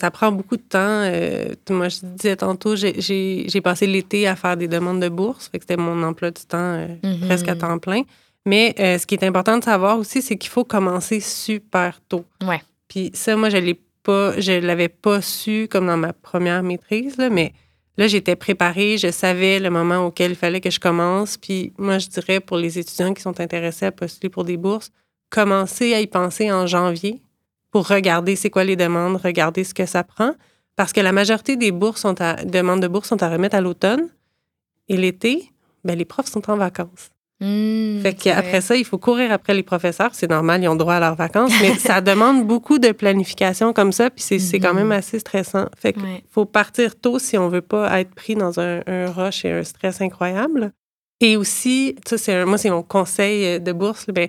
Ça 0.00 0.10
prend 0.10 0.32
beaucoup 0.32 0.56
de 0.56 0.62
temps. 0.62 0.78
euh, 1.04 1.54
moi, 1.68 1.88
je 1.90 1.98
disais 2.02 2.36
tantôt, 2.36 2.74
j'ai- 2.76 3.60
passé 3.62 3.86
l'été 3.86 4.26
à 4.26 4.34
faire 4.36 4.56
des 4.56 4.66
demandes 4.68 5.00
de 5.00 5.08
bourse. 5.10 5.48
Fait 5.48 5.58
que 5.58 5.64
c'était 5.64 5.76
mon 5.80 6.02
emploi 6.02 6.30
du 6.30 6.42
temps 6.46 6.58
euh, 6.58 6.88
Mhm. 7.04 7.26
presque 7.26 7.48
à 7.48 7.54
temps 7.56 7.78
plein. 7.78 8.02
Mais 8.46 8.74
euh, 8.78 8.96
ce 8.96 9.06
qui 9.06 9.14
est 9.14 9.24
important 9.24 9.58
de 9.58 9.64
savoir 9.64 9.98
aussi, 9.98 10.22
c'est 10.22 10.36
qu'il 10.36 10.50
faut 10.50 10.64
commencer 10.64 11.20
super 11.20 12.00
tôt. 12.08 12.24
Ouais. 12.46 12.62
Puis 12.88 13.10
ça, 13.12 13.36
moi, 13.36 13.50
je 13.50 13.58
l'ai 13.58 13.78
pas, 14.02 14.40
je 14.40 14.52
l'avais 14.52 14.88
pas 14.88 15.20
su 15.20 15.68
comme 15.70 15.86
dans 15.86 15.98
ma 15.98 16.14
première 16.14 16.62
maîtrise, 16.62 17.18
là, 17.18 17.28
mais 17.28 17.52
là, 17.98 18.06
j'étais 18.06 18.36
préparée, 18.36 18.96
je 18.96 19.10
savais 19.10 19.58
le 19.60 19.68
moment 19.68 20.06
auquel 20.06 20.30
il 20.30 20.36
fallait 20.36 20.62
que 20.62 20.70
je 20.70 20.80
commence. 20.80 21.36
Puis 21.36 21.74
moi, 21.76 21.98
je 21.98 22.08
dirais 22.08 22.40
pour 22.40 22.56
les 22.56 22.78
étudiants 22.78 23.12
qui 23.12 23.20
sont 23.20 23.38
intéressés 23.40 23.84
à 23.84 23.92
postuler 23.92 24.30
pour 24.30 24.44
des 24.44 24.56
bourses, 24.56 24.90
commencer 25.28 25.92
à 25.92 26.00
y 26.00 26.06
penser 26.06 26.50
en 26.50 26.66
janvier 26.66 27.20
pour 27.70 27.88
regarder 27.88 28.36
c'est 28.36 28.50
quoi 28.50 28.64
les 28.64 28.76
demandes, 28.76 29.16
regarder 29.16 29.64
ce 29.64 29.74
que 29.74 29.86
ça 29.86 30.02
prend. 30.04 30.32
Parce 30.76 30.92
que 30.92 31.00
la 31.00 31.12
majorité 31.12 31.56
des 31.56 31.72
bourses 31.72 32.00
sont 32.00 32.20
à, 32.20 32.34
demandes 32.44 32.80
de 32.80 32.88
bourse 32.88 33.08
sont 33.08 33.22
à 33.22 33.28
remettre 33.28 33.56
à 33.56 33.60
l'automne. 33.60 34.08
Et 34.88 34.96
l'été, 34.96 35.50
ben, 35.84 35.96
les 35.96 36.04
profs 36.04 36.26
sont 36.28 36.50
en 36.50 36.56
vacances. 36.56 37.10
Mmh, 37.40 38.00
Fait 38.02 38.12
qu'après 38.14 38.60
ça, 38.60 38.76
il 38.76 38.84
faut 38.84 38.98
courir 38.98 39.32
après 39.32 39.54
les 39.54 39.62
professeurs. 39.62 40.10
C'est 40.14 40.28
normal, 40.28 40.62
ils 40.62 40.68
ont 40.68 40.76
droit 40.76 40.94
à 40.94 41.00
leurs 41.00 41.14
vacances, 41.14 41.52
mais 41.62 41.74
ça 41.78 42.00
demande 42.02 42.46
beaucoup 42.46 42.78
de 42.78 42.92
planification 42.92 43.72
comme 43.72 43.92
ça, 43.92 44.10
puis 44.10 44.22
c'est 44.22 44.38
c'est 44.38 44.58
quand 44.60 44.74
même 44.74 44.92
assez 44.92 45.18
stressant. 45.18 45.66
Fait 45.78 45.92
qu'il 45.94 46.02
Ouais. 46.02 46.22
faut 46.30 46.44
partir 46.44 46.98
tôt 47.00 47.18
si 47.18 47.38
on 47.38 47.48
veut 47.48 47.62
pas 47.62 47.98
être 48.00 48.14
pris 48.14 48.34
dans 48.34 48.60
un, 48.60 48.82
un 48.86 49.10
rush 49.10 49.44
et 49.46 49.52
un 49.52 49.64
stress 49.64 50.00
incroyable. 50.02 50.72
Et 51.22 51.36
aussi, 51.36 51.96
ça, 52.06 52.18
c'est 52.18 52.34
un- 52.34 52.46
moi, 52.46 52.58
c'est 52.58 52.70
mon 52.70 52.82
conseil 52.82 53.44
euh, 53.46 53.58
de 53.58 53.72
bourse, 53.72 54.06
ben, 54.08 54.28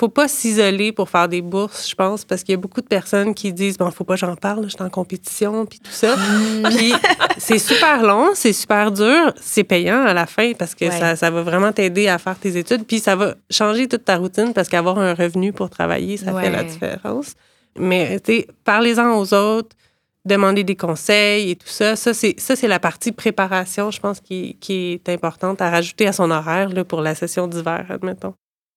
faut 0.00 0.08
pas 0.08 0.28
s'isoler 0.28 0.92
pour 0.92 1.10
faire 1.10 1.28
des 1.28 1.42
bourses, 1.42 1.90
je 1.90 1.94
pense, 1.94 2.24
parce 2.24 2.42
qu'il 2.42 2.54
y 2.54 2.54
a 2.54 2.58
beaucoup 2.58 2.80
de 2.80 2.86
personnes 2.86 3.34
qui 3.34 3.52
disent, 3.52 3.76
bon, 3.76 3.90
faut 3.90 4.04
pas 4.04 4.14
que 4.14 4.20
j'en 4.20 4.34
parle, 4.34 4.64
je 4.64 4.70
suis 4.70 4.82
en 4.82 4.88
compétition, 4.88 5.66
puis 5.66 5.78
tout 5.78 5.90
ça. 5.90 6.16
Mmh. 6.16 6.62
Puis 6.70 6.92
c'est 7.36 7.58
super 7.58 8.02
long, 8.02 8.30
c'est 8.34 8.54
super 8.54 8.90
dur, 8.92 9.34
c'est 9.38 9.62
payant 9.62 10.02
à 10.02 10.14
la 10.14 10.24
fin 10.24 10.52
parce 10.54 10.74
que 10.74 10.86
Ouais. 10.86 10.98
ça, 10.98 11.16
ça 11.16 11.30
va 11.30 11.42
vraiment 11.42 11.70
t'aider 11.72 12.08
à 12.08 12.16
faire 12.16 12.38
tes 12.38 12.56
études. 12.56 12.86
Puis 12.86 12.98
ça 13.00 13.14
va 13.14 13.34
changer 13.50 13.88
toute 13.88 14.06
ta 14.06 14.16
routine 14.16 14.54
parce 14.54 14.70
qu'avoir 14.70 14.98
un 14.98 15.12
revenu 15.12 15.52
pour 15.52 15.68
travailler, 15.68 16.16
ça 16.16 16.32
fait 16.32 16.50
la 16.50 16.64
différence. 16.64 17.34
Mais 17.78 18.18
tu 18.20 18.32
sais, 18.38 18.46
parlez-en 18.64 19.18
aux 19.18 19.34
autres, 19.34 19.76
demandez 20.24 20.64
des 20.64 20.76
conseils 20.76 21.50
et 21.50 21.56
tout 21.56 21.68
ça. 21.68 21.94
Ça, 21.94 22.14
c'est, 22.14 22.34
ça, 22.40 22.56
c'est 22.56 22.68
la 22.68 22.78
partie 22.80 23.12
préparation, 23.12 23.90
je 23.90 24.00
pense, 24.00 24.20
qui, 24.20 24.56
qui 24.60 24.92
est 24.94 25.08
importante 25.10 25.60
à 25.60 25.68
rajouter 25.70 26.06
à 26.06 26.12
son 26.12 26.30
horaire 26.30 26.70
là, 26.70 26.84
pour 26.84 27.02
la 27.02 27.14
session 27.14 27.46
d'hiver, 27.46 27.84
admettons. 27.90 28.34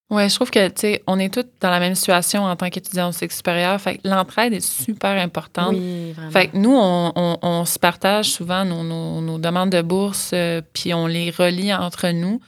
Oui, 0.09 0.29
je 0.29 0.35
trouve 0.35 0.51
que, 0.51 0.67
tu 0.67 0.73
sais, 0.81 1.03
on 1.07 1.17
est 1.17 1.33
tous 1.33 1.45
dans 1.59 1.71
la 1.71 1.79
même 1.79 1.95
situation 1.95 2.43
en 2.43 2.55
tant 2.55 2.69
qu'étudiants 2.69 3.09
au 3.09 3.11
cycle 3.11 3.33
supérieur. 3.33 3.79
Fait 3.81 3.97
que 3.97 4.07
l'entraide 4.07 4.53
est 4.53 4.59
super 4.65 5.19
importante. 5.19 5.73
Oui, 5.75 6.11
vraiment. 6.11 6.29
Fait 6.31 6.47
que 6.49 6.57
nous, 6.57 6.75
on, 6.75 7.11
on- 7.15 7.37
on 7.41 7.65
se 7.65 7.79
partage 7.79 8.29
souvent 8.29 8.63
nos, 8.63 8.83
nos- 8.83 9.21
nos 9.21 9.39
demandes 9.39 9.71
de 9.71 9.81
bourse, 9.81 10.31
euh, 10.33 10.61
puis 10.73 10.93
on 10.93 11.07
les 11.07 11.31
relie 11.31 11.73
entre 11.73 12.09
nous. 12.09 12.39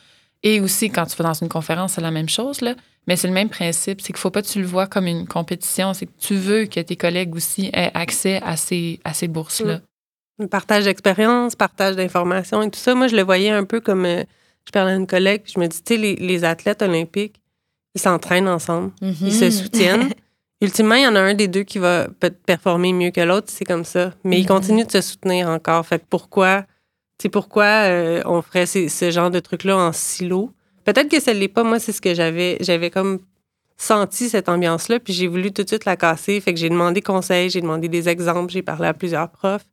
Et 0.44 0.60
aussi, 0.60 0.92
quand 0.92 1.06
tu 1.08 1.16
vas 1.16 1.24
dans 1.30 1.34
une 1.34 1.50
conférence, 1.50 1.94
c'est 1.94 2.02
la 2.02 2.12
même 2.12 2.30
chose, 2.30 2.62
là. 2.62 2.76
Mais 3.08 3.16
c'est 3.16 3.28
le 3.28 3.34
même 3.34 3.50
principe. 3.50 4.00
C'est 4.02 4.08
qu'il 4.08 4.16
ne 4.16 4.20
faut 4.20 4.32
pas 4.32 4.42
que 4.44 4.48
tu 4.48 4.60
le 4.60 4.68
vois 4.68 4.86
comme 4.86 5.08
une 5.08 5.28
compétition. 5.28 5.94
C'est 5.96 6.06
que 6.06 6.12
tu 6.20 6.36
veux 6.36 6.66
que 6.66 6.80
tes 6.80 6.96
collègues 6.96 7.34
aussi 7.36 7.70
aient 7.74 7.92
accès 7.96 8.42
à 8.44 8.58
ces, 8.58 9.00
à 9.04 9.14
ces 9.14 9.28
bourses-là. 9.28 9.80
Partage 10.52 10.84
d'expérience, 10.84 11.56
partage 11.56 11.96
d'informations 11.96 12.62
et 12.62 12.70
tout 12.70 12.80
ça. 12.80 12.94
Moi, 12.94 13.08
je 13.08 13.16
le 13.16 13.24
voyais 13.24 13.50
un 13.52 13.64
peu 13.64 13.80
comme. 13.80 14.06
euh, 14.06 14.24
je 14.68 14.72
parlais 14.72 14.92
à 14.92 14.96
une 14.96 15.08
collègue, 15.08 15.44
puis 15.44 15.54
je 15.56 15.60
me 15.60 15.68
dis, 15.68 15.82
tu 15.82 15.94
sais, 15.96 16.00
les, 16.00 16.16
les 16.16 16.44
athlètes 16.44 16.82
olympiques, 16.82 17.36
ils 17.96 18.02
s'entraînent 18.02 18.48
ensemble, 18.48 18.92
Mhm. 19.02 19.16
ils 19.22 19.34
se 19.34 19.50
soutiennent. 19.50 20.10
Ultimement, 20.62 20.96
il 20.96 21.04
y 21.04 21.08
en 21.08 21.16
a 21.16 21.20
un 21.22 21.34
des 21.34 21.48
deux 21.48 21.64
qui 21.64 21.80
va 21.80 22.08
peut-être 22.20 22.42
performer 22.44 22.94
mieux 22.94 23.12
que 23.12 23.22
l'autre, 23.22 23.48
c'est 23.50 23.66
comme 23.66 23.84
ça. 23.86 24.14
Mais 24.24 24.38
ils 24.40 24.44
Mhm. 24.44 24.48
continuent 24.48 24.86
de 24.86 24.92
se 24.92 25.02
soutenir 25.02 25.50
encore. 25.50 25.86
Fait 25.86 26.00
que 26.00 26.06
pourquoi, 26.10 26.66
pourquoi 27.32 27.66
euh, 27.66 28.22
on 28.26 28.42
ferait 28.42 28.66
ces- 28.66 28.90
ce 28.90 29.10
genre 29.12 29.32
de 29.32 29.40
truc-là 29.40 29.78
en 29.78 29.92
silo? 29.92 30.52
Peut-être 30.86 31.10
que 31.10 31.20
ça 31.20 31.34
ne 31.34 31.40
l'est 31.40 31.48
pas. 31.48 31.64
Moi, 31.64 31.80
c'est 31.80 31.92
ce 31.92 32.02
que 32.02 32.14
j'avais. 32.14 32.58
J'avais 32.62 32.90
comme 32.90 33.20
senti 33.78 34.30
cette 34.30 34.48
ambiance-là, 34.48 35.00
puis 35.00 35.12
j'ai 35.14 35.28
voulu 35.28 35.52
tout 35.52 35.64
de 35.64 35.68
suite 35.68 35.84
la 35.86 35.98
casser. 35.98 36.40
Fait 36.40 36.54
que 36.54 36.60
j'ai 36.60 36.70
demandé 36.70 37.02
conseil, 37.02 37.50
j'ai 37.50 37.60
demandé 37.62 37.90
des 37.90 38.08
exemples, 38.08 38.52
j'ai 38.52 38.62
parlé 38.62 38.88
à 38.88 38.94
plusieurs 38.94 39.30
profs. 39.30 39.66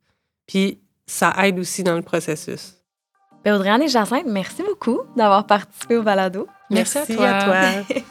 Puis 0.47 0.79
ça 1.07 1.33
aide 1.45 1.59
aussi 1.59 1.83
dans 1.85 1.95
le 1.95 2.03
processus. 2.03 2.75
Ben, 3.45 3.55
Audrey-Anne 3.55 3.83
et 3.83 3.89
Jacinthe, 3.89 4.27
merci 4.27 4.63
beaucoup 4.63 5.01
d'avoir 5.17 5.47
participé 5.47 5.97
au 5.97 6.03
balado. 6.03 6.47
Merci 6.71 6.99
à 6.99 7.07
toi. 7.07 7.27
à 7.27 7.45
toi. 7.45 8.03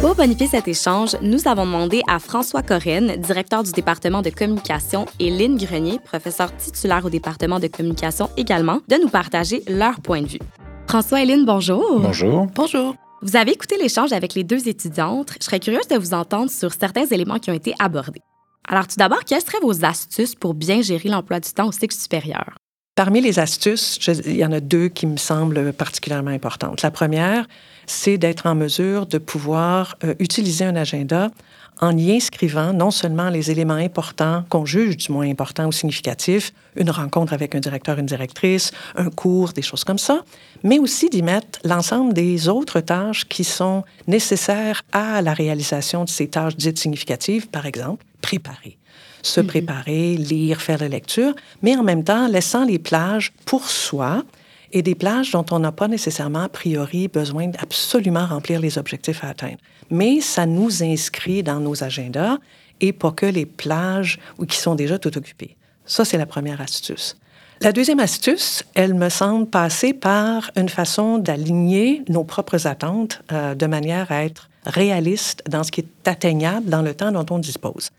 Pour 0.00 0.14
bonifier 0.14 0.46
cet 0.46 0.68
échange, 0.68 1.16
nous 1.22 1.48
avons 1.48 1.66
demandé 1.66 2.02
à 2.06 2.20
François 2.20 2.62
Corrène, 2.62 3.16
directeur 3.16 3.64
du 3.64 3.72
département 3.72 4.22
de 4.22 4.30
communication, 4.30 5.06
et 5.18 5.30
Lynne 5.30 5.56
Grenier, 5.56 5.98
professeur 5.98 6.56
titulaire 6.56 7.04
au 7.04 7.10
département 7.10 7.58
de 7.58 7.66
communication 7.66 8.30
également, 8.36 8.80
de 8.86 8.94
nous 8.94 9.08
partager 9.08 9.64
leur 9.66 10.00
point 10.00 10.22
de 10.22 10.28
vue. 10.28 10.38
François 10.86 11.20
et 11.20 11.26
Lynne, 11.26 11.44
bonjour. 11.44 11.98
Bonjour. 11.98 12.46
Bonjour. 12.54 12.94
Vous 13.22 13.34
avez 13.34 13.50
écouté 13.50 13.76
l'échange 13.76 14.12
avec 14.12 14.34
les 14.34 14.44
deux 14.44 14.68
étudiantes. 14.68 15.32
Je 15.40 15.44
serais 15.44 15.58
curieuse 15.58 15.88
de 15.88 15.96
vous 15.96 16.14
entendre 16.14 16.52
sur 16.52 16.72
certains 16.72 17.06
éléments 17.06 17.40
qui 17.40 17.50
ont 17.50 17.54
été 17.54 17.74
abordés. 17.80 18.22
Alors, 18.68 18.86
tout 18.86 18.96
d'abord, 18.98 19.24
quelles 19.24 19.42
seraient 19.42 19.58
vos 19.60 19.84
astuces 19.84 20.36
pour 20.36 20.54
bien 20.54 20.80
gérer 20.82 21.08
l'emploi 21.08 21.40
du 21.40 21.50
temps 21.50 21.66
au 21.66 21.72
cycle 21.72 21.96
supérieur? 21.96 22.54
Parmi 22.98 23.20
les 23.20 23.38
astuces, 23.38 23.96
il 24.26 24.34
y 24.34 24.44
en 24.44 24.50
a 24.50 24.58
deux 24.58 24.88
qui 24.88 25.06
me 25.06 25.18
semblent 25.18 25.72
particulièrement 25.72 26.32
importantes. 26.32 26.82
La 26.82 26.90
première, 26.90 27.46
c'est 27.86 28.18
d'être 28.18 28.46
en 28.46 28.56
mesure 28.56 29.06
de 29.06 29.18
pouvoir 29.18 29.96
euh, 30.02 30.16
utiliser 30.18 30.64
un 30.64 30.74
agenda 30.74 31.30
en 31.80 31.96
y 31.96 32.10
inscrivant 32.10 32.72
non 32.72 32.90
seulement 32.90 33.30
les 33.30 33.52
éléments 33.52 33.74
importants 33.74 34.42
qu'on 34.48 34.64
juge 34.64 34.96
du 34.96 35.12
moins 35.12 35.30
importants 35.30 35.68
ou 35.68 35.70
significatifs, 35.70 36.52
une 36.74 36.90
rencontre 36.90 37.32
avec 37.32 37.54
un 37.54 37.60
directeur, 37.60 38.00
une 38.00 38.06
directrice, 38.06 38.72
un 38.96 39.10
cours, 39.10 39.52
des 39.52 39.62
choses 39.62 39.84
comme 39.84 39.98
ça, 39.98 40.24
mais 40.64 40.80
aussi 40.80 41.08
d'y 41.08 41.22
mettre 41.22 41.60
l'ensemble 41.62 42.12
des 42.14 42.48
autres 42.48 42.80
tâches 42.80 43.28
qui 43.28 43.44
sont 43.44 43.84
nécessaires 44.08 44.82
à 44.90 45.22
la 45.22 45.34
réalisation 45.34 46.02
de 46.02 46.08
ces 46.08 46.26
tâches 46.26 46.56
dites 46.56 46.80
significatives, 46.80 47.46
par 47.46 47.64
exemple, 47.64 48.04
préparer 48.22 48.76
se 49.22 49.40
préparer, 49.40 50.16
lire, 50.16 50.60
faire 50.60 50.78
la 50.78 50.88
lecture, 50.88 51.34
mais 51.62 51.76
en 51.76 51.82
même 51.82 52.04
temps 52.04 52.28
laissant 52.28 52.64
les 52.64 52.78
plages 52.78 53.32
pour 53.44 53.68
soi 53.68 54.22
et 54.72 54.82
des 54.82 54.94
plages 54.94 55.30
dont 55.32 55.46
on 55.50 55.58
n'a 55.60 55.72
pas 55.72 55.88
nécessairement 55.88 56.42
a 56.44 56.48
priori 56.48 57.08
besoin 57.08 57.48
d'absolument 57.48 58.26
remplir 58.26 58.60
les 58.60 58.76
objectifs 58.78 59.24
à 59.24 59.28
atteindre. 59.28 59.58
Mais 59.90 60.20
ça 60.20 60.44
nous 60.46 60.82
inscrit 60.82 61.42
dans 61.42 61.60
nos 61.60 61.82
agendas 61.82 62.36
et 62.80 62.92
pas 62.92 63.12
que 63.12 63.26
les 63.26 63.46
plages 63.46 64.18
où- 64.38 64.44
qui 64.46 64.58
sont 64.58 64.74
déjà 64.74 64.98
tout 64.98 65.16
occupées. 65.16 65.56
Ça, 65.86 66.04
c'est 66.04 66.18
la 66.18 66.26
première 66.26 66.60
astuce. 66.60 67.16
La 67.60 67.72
deuxième 67.72 67.98
astuce, 67.98 68.62
elle 68.74 68.94
me 68.94 69.08
semble 69.08 69.46
passer 69.48 69.92
par 69.92 70.50
une 70.54 70.68
façon 70.68 71.18
d'aligner 71.18 72.04
nos 72.08 72.22
propres 72.22 72.66
attentes 72.68 73.20
euh, 73.32 73.54
de 73.56 73.66
manière 73.66 74.12
à 74.12 74.22
être 74.24 74.48
réaliste 74.64 75.42
dans 75.48 75.64
ce 75.64 75.72
qui 75.72 75.80
est 75.80 76.08
atteignable 76.08 76.68
dans 76.68 76.82
le 76.82 76.94
temps 76.94 77.10
dont 77.10 77.26
on 77.30 77.38
dispose. 77.38 77.90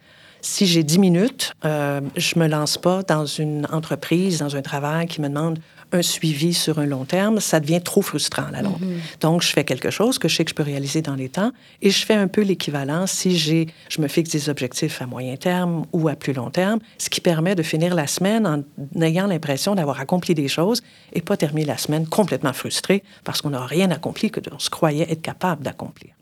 Si 0.41 0.65
j'ai 0.65 0.84
10 0.84 0.99
minutes, 0.99 1.54
euh, 1.65 2.02
je 2.15 2.39
me 2.39 2.47
lance 2.47 2.78
pas 2.78 3.04
dans 3.04 3.25
une 3.25 3.67
entreprise, 3.71 4.39
dans 4.39 4.56
un 4.56 4.62
travail 4.62 5.08
qui 5.08 5.21
me 5.21 5.28
demande 5.28 5.60
un 5.91 6.02
suivi 6.02 6.54
sur 6.54 6.80
un 6.80 6.86
long 6.86 7.06
terme, 7.06 7.39
ça 7.39 7.60
devient 7.60 7.82
trop 7.82 8.02
frustrant 8.02 8.43
à 8.43 8.52
la 8.52 8.62
longue. 8.62 8.80
Donc, 9.21 9.41
je 9.41 9.47
fais 9.47 9.63
quelque 9.63 9.89
chose 9.89 10.19
que 10.19 10.28
je 10.28 10.36
sais 10.36 10.45
que 10.45 10.52
je 10.52 10.56
peux 10.56 10.63
réaliser 10.63 11.02
dans 11.02 11.15
les 11.15 11.30
temps 11.30 11.52
et 11.82 11.89
je 11.89 12.06
fais 12.06 12.13
un 12.13 12.28
peu 12.28 12.41
l'équivalent 12.41 13.08
si 13.08 13.38
j'ai, 13.38 13.67
je 13.89 14.02
me 14.02 14.08
fixe 14.08 14.30
des 14.30 14.49
objectifs 14.49 15.02
à 15.02 15.08
moyen 15.08 15.36
terme 15.36 15.86
ou 15.91 16.08
à 16.08 16.15
plus 16.15 16.34
long 16.34 16.52
terme, 16.52 16.80
ce 16.97 17.10
qui 17.10 17.21
permet 17.21 17.56
de 17.56 17.63
finir 17.63 17.95
la 17.95 18.08
semaine 18.08 18.45
en 18.45 18.63
ayant 19.02 19.28
l'impression 19.28 19.75
d'avoir 19.75 19.99
accompli 19.99 20.36
des 20.36 20.47
choses 20.47 20.84
et 21.13 21.21
pas 21.21 21.38
terminer 21.38 21.65
la 21.65 21.78
semaine 21.78 22.06
complètement 22.08 22.54
frustré 22.54 23.04
parce 23.23 23.41
qu'on 23.41 23.52
n'a 23.52 23.65
rien 23.65 23.89
accompli 23.91 24.30
que 24.30 24.39
on 24.52 24.60
se 24.60 24.69
croyait 24.69 25.12
être 25.12 25.21
capable 25.21 25.63
d'accomplir. 25.63 26.13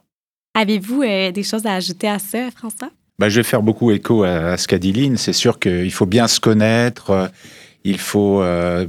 Avez-vous 0.56 1.04
euh, 1.04 1.32
des 1.32 1.44
choses 1.44 1.66
à 1.66 1.74
ajouter 1.76 2.08
à 2.08 2.20
ça, 2.20 2.50
François? 2.52 2.90
Bah, 3.20 3.30
je 3.30 3.38
vais 3.38 3.44
faire 3.44 3.62
beaucoup 3.64 3.92
écho 3.92 4.24
à, 4.24 4.52
à 4.54 4.58
ce 4.58 4.68
qu'a 4.68 4.78
dit 4.78 4.94
Lynn. 4.94 5.18
C'est 5.18 5.34
sûr 5.34 5.60
qu'il 5.60 5.92
faut 5.92 6.06
bien 6.06 6.28
se 6.28 6.40
connaître. 6.40 7.10
euh, 7.12 7.28
Il 7.84 8.00
faut 8.00 8.42
euh, 8.42 8.86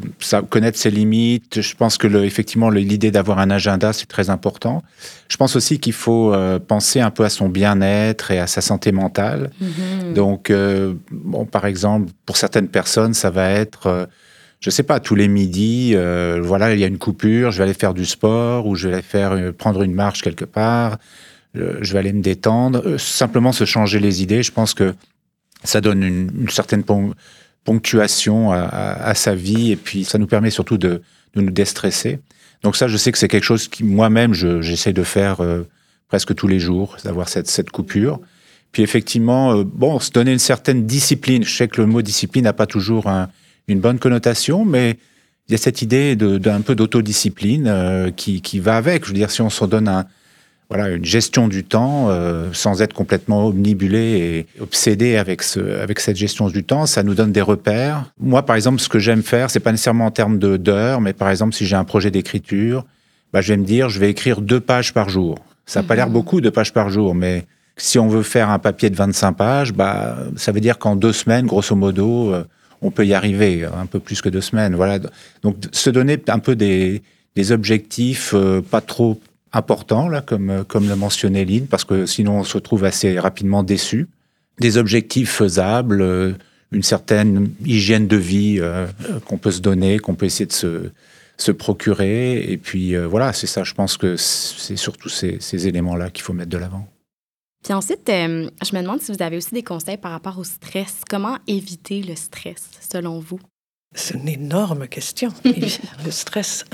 connaître 0.50 0.76
ses 0.76 0.90
limites. 0.90 1.60
Je 1.60 1.74
pense 1.76 1.98
que 1.98 2.08
le, 2.08 2.24
effectivement, 2.24 2.68
l'idée 2.68 3.10
d'avoir 3.10 3.38
un 3.38 3.48
agenda, 3.50 3.92
c'est 3.92 4.06
très 4.08 4.28
important. 4.28 4.82
Je 5.28 5.36
pense 5.36 5.54
aussi 5.56 5.78
qu'il 5.78 5.92
faut 5.92 6.34
euh, 6.34 6.58
penser 6.58 7.00
un 7.00 7.10
peu 7.10 7.24
à 7.24 7.28
son 7.30 7.48
bien-être 7.48 8.32
et 8.32 8.40
à 8.40 8.46
sa 8.46 8.60
santé 8.60 8.90
mentale. 8.92 9.50
Mm-hmm. 9.62 10.12
Donc, 10.14 10.50
euh, 10.50 10.94
bon, 11.10 11.46
par 11.46 11.64
exemple, 11.66 12.10
pour 12.26 12.36
certaines 12.36 12.68
personnes, 12.68 13.14
ça 13.14 13.30
va 13.30 13.48
être, 13.50 14.08
je 14.60 14.70
sais 14.70 14.82
pas, 14.82 14.98
tous 15.00 15.14
les 15.14 15.28
midis, 15.28 15.94
voilà, 16.42 16.74
il 16.74 16.80
y 16.80 16.84
a 16.84 16.88
une 16.88 16.98
coupure, 16.98 17.52
je 17.52 17.58
vais 17.58 17.64
aller 17.64 17.74
faire 17.74 17.94
du 17.94 18.04
sport 18.04 18.66
ou 18.66 18.74
je 18.74 18.88
vais 18.88 18.94
aller 18.94 19.02
faire 19.02 19.54
prendre 19.54 19.82
une 19.82 19.94
marche 19.94 20.22
quelque 20.22 20.44
part. 20.46 20.98
Je 21.80 21.92
vais 21.92 21.98
aller 21.98 22.12
me 22.12 22.22
détendre. 22.22 22.98
simplement 22.98 23.52
se 23.52 23.64
changer 23.64 24.00
les 24.00 24.22
idées. 24.22 24.42
Je 24.42 24.52
pense 24.52 24.74
que 24.74 24.94
ça 25.64 25.80
donne 25.80 26.02
une, 26.02 26.48
certaine 26.48 26.84
ponctuation 27.64 28.52
à, 28.52 29.14
sa 29.14 29.34
vie 29.34 29.72
et 29.72 29.76
puis 29.76 30.04
ça 30.04 30.18
nous 30.18 30.26
permet 30.26 30.50
surtout 30.50 30.78
de, 30.78 31.02
nous 31.34 31.50
déstresser. 31.50 32.18
Donc 32.62 32.76
ça, 32.76 32.88
je 32.88 32.96
sais 32.96 33.12
que 33.12 33.18
c'est 33.18 33.28
quelque 33.28 33.44
chose 33.44 33.68
qui 33.68 33.84
moi-même 33.84 34.34
j'essaie 34.34 34.92
de 34.92 35.04
faire 35.04 35.40
euh, 35.40 35.62
presque 36.08 36.34
tous 36.34 36.48
les 36.48 36.58
jours, 36.58 36.96
d'avoir 37.04 37.28
cette, 37.28 37.48
cette 37.48 37.70
coupure. 37.70 38.20
Puis 38.72 38.82
effectivement, 38.82 39.54
euh, 39.54 39.64
bon, 39.64 40.00
se 40.00 40.10
donner 40.10 40.32
une 40.32 40.40
certaine 40.40 40.84
discipline. 40.84 41.44
Je 41.44 41.56
sais 41.56 41.68
que 41.68 41.80
le 41.80 41.86
mot 41.86 42.02
discipline 42.02 42.44
n'a 42.44 42.52
pas 42.52 42.66
toujours 42.66 43.08
une 43.68 43.80
bonne 43.80 43.98
connotation, 43.98 44.64
mais 44.64 44.98
il 45.48 45.52
y 45.52 45.54
a 45.54 45.58
cette 45.58 45.82
idée 45.82 46.16
d'un 46.16 46.60
peu 46.60 46.74
d'autodiscipline 46.74 47.68
euh, 47.68 48.10
qui, 48.10 48.42
qui, 48.42 48.58
va 48.58 48.76
avec. 48.76 49.04
Je 49.04 49.10
veux 49.10 49.14
dire, 49.14 49.30
si 49.30 49.40
on 49.40 49.50
se 49.50 49.64
donne 49.64 49.88
un, 49.88 50.06
voilà, 50.68 50.90
une 50.90 51.04
gestion 51.04 51.48
du 51.48 51.64
temps 51.64 52.08
euh, 52.10 52.50
sans 52.52 52.82
être 52.82 52.92
complètement 52.92 53.46
omnibulé 53.46 54.46
et 54.58 54.62
obsédé 54.62 55.16
avec, 55.16 55.42
ce, 55.42 55.60
avec 55.80 55.98
cette 55.98 56.16
gestion 56.16 56.48
du 56.48 56.62
temps, 56.62 56.84
ça 56.84 57.02
nous 57.02 57.14
donne 57.14 57.32
des 57.32 57.40
repères. 57.40 58.12
Moi, 58.20 58.44
par 58.44 58.54
exemple, 58.54 58.78
ce 58.80 58.88
que 58.88 58.98
j'aime 58.98 59.22
faire, 59.22 59.50
c'est 59.50 59.60
pas 59.60 59.72
nécessairement 59.72 60.06
en 60.06 60.10
termes 60.10 60.38
d'heures, 60.38 61.00
mais 61.00 61.14
par 61.14 61.30
exemple, 61.30 61.54
si 61.54 61.64
j'ai 61.64 61.76
un 61.76 61.84
projet 61.84 62.10
d'écriture, 62.10 62.84
bah, 63.32 63.40
je 63.40 63.52
vais 63.52 63.56
me 63.56 63.64
dire, 63.64 63.88
je 63.88 63.98
vais 63.98 64.10
écrire 64.10 64.42
deux 64.42 64.60
pages 64.60 64.92
par 64.92 65.08
jour. 65.08 65.38
Ça 65.64 65.80
n'a 65.80 65.88
pas 65.88 65.96
l'air 65.96 66.08
mhm. 66.08 66.12
beaucoup, 66.12 66.40
deux 66.42 66.50
pages 66.50 66.74
par 66.74 66.90
jour, 66.90 67.14
mais 67.14 67.46
si 67.78 67.98
on 67.98 68.08
veut 68.08 68.22
faire 68.22 68.50
un 68.50 68.58
papier 68.58 68.90
de 68.90 68.96
25 68.96 69.32
pages, 69.32 69.72
bah, 69.72 70.18
ça 70.36 70.52
veut 70.52 70.60
dire 70.60 70.78
qu'en 70.78 70.96
deux 70.96 71.12
semaines, 71.14 71.46
grosso 71.46 71.76
modo, 71.76 72.34
euh, 72.34 72.44
on 72.82 72.90
peut 72.90 73.06
y 73.06 73.14
arriver, 73.14 73.64
un 73.64 73.86
peu 73.86 74.00
plus 74.00 74.20
que 74.20 74.28
deux 74.28 74.40
semaines. 74.42 74.74
Voilà. 74.74 74.98
Donc, 75.42 75.56
se 75.72 75.88
donner 75.88 76.22
un 76.28 76.38
peu 76.38 76.56
des, 76.56 77.02
des 77.36 77.52
objectifs 77.52 78.32
euh, 78.34 78.60
pas 78.60 78.80
trop 78.80 79.18
important, 79.52 80.08
là, 80.08 80.20
comme, 80.20 80.64
comme 80.66 80.88
l'a 80.88 80.96
mentionné 80.96 81.44
Lynn, 81.44 81.66
parce 81.66 81.84
que 81.84 82.06
sinon 82.06 82.40
on 82.40 82.44
se 82.44 82.54
retrouve 82.54 82.84
assez 82.84 83.18
rapidement 83.18 83.62
déçu. 83.62 84.08
Des 84.60 84.76
objectifs 84.76 85.30
faisables, 85.30 86.02
euh, 86.02 86.32
une 86.72 86.82
certaine 86.82 87.50
hygiène 87.64 88.06
de 88.08 88.16
vie 88.16 88.56
euh, 88.58 88.86
qu'on 89.26 89.38
peut 89.38 89.52
se 89.52 89.60
donner, 89.60 89.98
qu'on 89.98 90.14
peut 90.14 90.26
essayer 90.26 90.46
de 90.46 90.52
se, 90.52 90.90
se 91.36 91.52
procurer. 91.52 92.42
Et 92.50 92.56
puis 92.56 92.94
euh, 92.94 93.06
voilà, 93.06 93.32
c'est 93.32 93.46
ça, 93.46 93.64
je 93.64 93.74
pense 93.74 93.96
que 93.96 94.16
c'est 94.16 94.76
surtout 94.76 95.08
ces, 95.08 95.38
ces 95.40 95.68
éléments-là 95.68 96.10
qu'il 96.10 96.24
faut 96.24 96.32
mettre 96.32 96.50
de 96.50 96.58
l'avant. 96.58 96.86
Puis 97.64 97.72
ensuite, 97.72 98.06
je 98.06 98.76
me 98.76 98.82
demande 98.82 99.00
si 99.00 99.12
vous 99.12 99.22
avez 99.22 99.36
aussi 99.36 99.52
des 99.52 99.64
conseils 99.64 99.96
par 99.96 100.12
rapport 100.12 100.38
au 100.38 100.44
stress. 100.44 101.00
Comment 101.08 101.38
éviter 101.48 102.02
le 102.02 102.14
stress, 102.14 102.70
selon 102.88 103.18
vous? 103.18 103.40
C'est 103.94 104.14
une 104.14 104.28
énorme 104.28 104.86
question. 104.86 105.32
le 105.44 106.10
stress, 106.10 106.64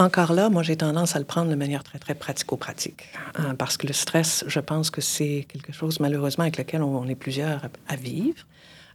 encore 0.00 0.32
là, 0.32 0.48
moi, 0.48 0.62
j'ai 0.62 0.76
tendance 0.76 1.14
à 1.14 1.18
le 1.18 1.24
prendre 1.24 1.50
de 1.50 1.54
manière 1.54 1.84
très, 1.84 1.98
très 1.98 2.14
pratico-pratique. 2.14 3.04
Hein, 3.36 3.54
parce 3.54 3.76
que 3.76 3.86
le 3.86 3.92
stress, 3.92 4.44
je 4.46 4.60
pense 4.60 4.90
que 4.90 5.00
c'est 5.00 5.46
quelque 5.48 5.72
chose, 5.72 6.00
malheureusement, 6.00 6.42
avec 6.42 6.58
lequel 6.58 6.82
on, 6.82 7.06
est 7.06 7.14
plusieurs 7.14 7.68
à, 7.88 7.96
vivre. 7.96 8.46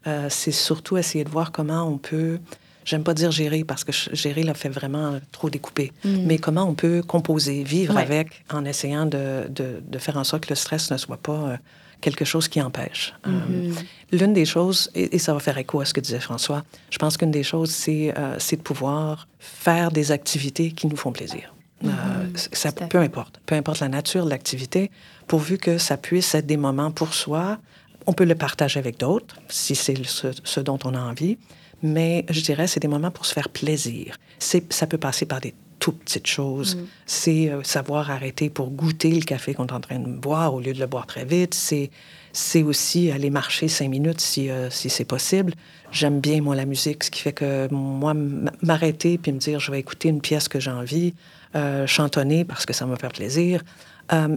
Euh, 0.08 0.28
c'est 0.30 0.52
surtout 0.52 0.98
essayer 0.98 1.24
de 1.24 1.30
voir 1.30 1.52
comment 1.52 1.88
on 1.88 1.98
peut, 1.98 2.40
j'aime 2.86 3.04
pas 3.04 3.14
dire 3.14 3.32
gérer 3.32 3.64
parce 3.64 3.84
que 3.84 3.92
gérer 3.92 4.44
l'a 4.44 4.54
fait 4.54 4.70
vraiment 4.70 5.20
trop 5.32 5.50
découpé, 5.50 5.92
mm. 6.04 6.26
mais 6.26 6.38
comment 6.38 6.64
on 6.64 6.76
peut 6.76 7.02
composer, 7.02 7.64
vivre 7.64 7.98
avec 7.98 8.44
en 8.52 8.66
essayant 8.66 9.06
de, 9.06 9.48
de, 9.50 9.82
de, 9.82 9.98
faire 9.98 10.18
en 10.18 10.24
sorte 10.24 10.44
que 10.44 10.50
le 10.50 10.56
stress 10.56 10.92
ne 10.92 10.98
soit 10.98 11.18
pas 11.18 11.32
euh, 11.32 11.58
quelque 12.06 12.24
chose 12.24 12.48
qui 12.48 12.62
empêche. 12.62 13.14
Euh, 13.26 13.32
mm-hmm. 13.32 14.20
L'une 14.20 14.34
des 14.34 14.46
choses, 14.46 14.92
et, 14.94 15.18
ça 15.18 15.34
va 15.34 15.40
faire 15.40 15.58
écho 15.58 15.80
à 15.82 15.86
ce 15.86 15.94
que 15.94 16.00
disait 16.00 16.20
François, 16.20 16.64
je 16.92 17.00
pense 17.00 17.18
qu'une 17.18 17.32
des 17.32 17.42
choses, 17.42 17.72
c'est 17.72 18.14
euh, 18.16 18.38
de 18.38 18.62
pouvoir 18.62 19.28
faire 19.40 19.92
des 19.92 20.12
activités 20.12 20.72
qui 20.72 20.86
nous 20.86 20.96
font 20.96 21.12
plaisir. 21.12 21.54
Euh, 21.84 21.88
mm-hmm. 21.88 22.56
ça, 22.56 22.72
peu 22.72 23.00
importe, 23.00 23.42
peu 23.48 23.56
importe 23.56 23.80
la 23.80 23.90
nature 23.90 24.26
de 24.26 24.30
l'activité, 24.30 24.92
pourvu 25.28 25.58
que 25.58 25.80
ça 25.80 25.98
puisse 25.98 26.36
être 26.36 26.46
des 26.46 26.58
moments 26.58 26.92
pour 26.92 27.16
soi. 27.16 27.58
On 28.06 28.14
peut 28.14 28.26
le 28.26 28.36
partager 28.36 28.80
avec 28.80 29.00
d'autres, 29.00 29.38
si 29.50 29.74
c'est 29.74 29.98
ce, 30.06 30.28
ce, 30.44 30.60
dont 30.60 30.78
on 30.84 30.94
a 30.94 31.00
envie, 31.00 31.40
mais 31.82 32.24
je 32.30 32.42
dirais 32.42 32.68
c'est 32.68 32.80
des 32.80 32.88
moments 32.88 33.12
pour 33.12 33.26
se 33.26 33.34
faire 33.34 33.50
plaisir. 33.50 34.16
Ça 34.38 34.86
peut 34.86 35.00
passer 35.00 35.26
par 35.26 35.42
des 35.42 35.56
toutes 35.80 36.00
petites 36.00 36.28
choses. 36.28 36.76
Mm. 36.76 36.88
C'est 37.06 37.50
euh, 37.50 37.64
savoir 37.64 38.12
arrêter 38.12 38.50
pour 38.50 38.70
goûter 38.72 39.12
le 39.12 39.22
café 39.22 39.54
qu'on 39.54 39.68
est 39.68 39.74
en 39.74 39.80
train 39.80 40.00
de 40.00 40.10
boire 40.10 40.54
au 40.54 40.60
lieu 40.60 40.74
de 40.74 40.80
le 40.80 40.88
boire 40.88 41.06
très 41.06 41.26
vite. 41.26 41.54
C'est, 41.54 41.92
c'est 42.34 42.64
aussi 42.64 43.12
aller 43.12 43.30
marcher 43.30 43.68
cinq 43.68 43.90
minutes 43.90 44.22
si, 44.22 44.50
euh, 44.50 44.70
si 44.70 44.90
c'est 44.90 45.06
possible. 45.06 45.54
J'aime 45.92 46.20
bien, 46.20 46.42
moi, 46.42 46.56
la 46.56 46.66
musique, 46.66 47.04
ce 47.04 47.12
qui 47.12 47.22
fait 47.22 47.34
que, 47.34 47.68
moi, 47.72 48.14
m'arrêter 48.62 49.18
puis 49.18 49.32
me 49.32 49.40
dire, 49.40 49.60
je 49.60 49.72
vais 49.72 49.80
écouter 49.80 50.10
une 50.10 50.22
pièce 50.22 50.48
que 50.48 50.60
j'ai 50.60 50.72
envie, 50.72 51.14
euh, 51.56 51.88
chantonner 51.88 52.44
parce 52.44 52.66
que 52.66 52.74
ça 52.74 52.86
me 52.86 52.96
fait 52.96 53.10
plaisir. 53.10 53.62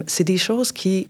c'est 0.07 0.23
des 0.23 0.37
choses 0.37 0.71
qui, 0.71 1.07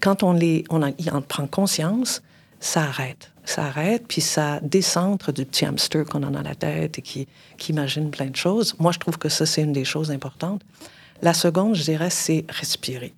quand 0.00 0.22
on, 0.22 0.32
les, 0.32 0.64
on 0.70 0.82
en 0.82 1.22
prend 1.22 1.46
conscience, 1.46 2.22
ça 2.60 2.82
arrête 2.82 3.33
ça 3.44 3.66
arrête, 3.66 4.04
puis 4.08 4.20
ça 4.20 4.58
décentre 4.62 5.32
du 5.32 5.44
petit 5.44 5.66
hamster 5.66 6.04
qu'on 6.04 6.22
a 6.22 6.30
dans 6.30 6.42
la 6.42 6.54
tête 6.54 6.98
et 6.98 7.02
qui, 7.02 7.28
qui 7.58 7.72
imagine 7.72 8.10
plein 8.10 8.26
de 8.26 8.36
choses. 8.36 8.74
Moi, 8.78 8.92
je 8.92 8.98
trouve 8.98 9.18
que 9.18 9.28
ça, 9.28 9.46
c'est 9.46 9.62
une 9.62 9.72
des 9.72 9.84
choses 9.84 10.10
importantes. 10.10 10.62
La 11.22 11.34
seconde, 11.34 11.74
je 11.74 11.82
dirais, 11.82 12.10
c'est 12.10 12.44
respirer. 12.48 13.12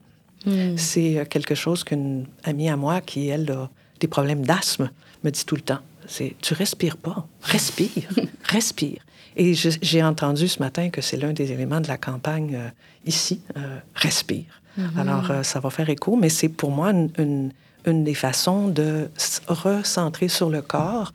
Hmm. 0.45 0.77
C'est 0.77 1.19
euh, 1.19 1.25
quelque 1.25 1.55
chose 1.55 1.85
qu'une 1.85 2.27
amie 2.45 2.69
à 2.69 2.77
moi, 2.77 3.01
qui, 3.01 3.29
elle, 3.29 3.51
a 3.51 3.71
des 4.01 4.09
problèmes 4.09 4.45
d'asthme, 4.45 4.91
me 5.25 5.31
dit 5.31 5.45
tout 5.45 5.57
le 5.57 5.63
temps. 5.63 5.81
C'est 6.07 6.35
tu 6.41 6.55
respires 6.55 6.97
pas, 6.97 7.27
respire, 7.43 8.09
respire. 8.45 9.03
Et 9.37 9.55
j'ai 9.55 10.03
entendu 10.03 10.49
ce 10.49 10.61
matin 10.61 10.89
que 10.89 11.03
c'est 11.03 11.17
l'un 11.17 11.33
des 11.33 11.53
éléments 11.53 11.81
de 11.81 11.89
la 11.89 11.99
campagne 11.99 12.55
euh, 12.55 12.69
ici, 13.05 13.43
euh, 13.57 13.79
respire. 13.95 14.63
Hmm. 14.77 14.99
Alors, 14.99 15.45
ça 15.45 15.59
va 15.59 15.71
faire 15.71 15.89
écho, 15.89 16.17
mais 16.17 16.29
c'est 16.29 16.49
pour 16.49 16.71
moi 16.71 16.91
une 16.91 17.11
une 17.19 17.51
des 17.91 18.15
façons 18.15 18.69
de 18.69 19.09
recentrer 19.49 20.29
sur 20.29 20.51
le 20.51 20.63
corps 20.63 21.13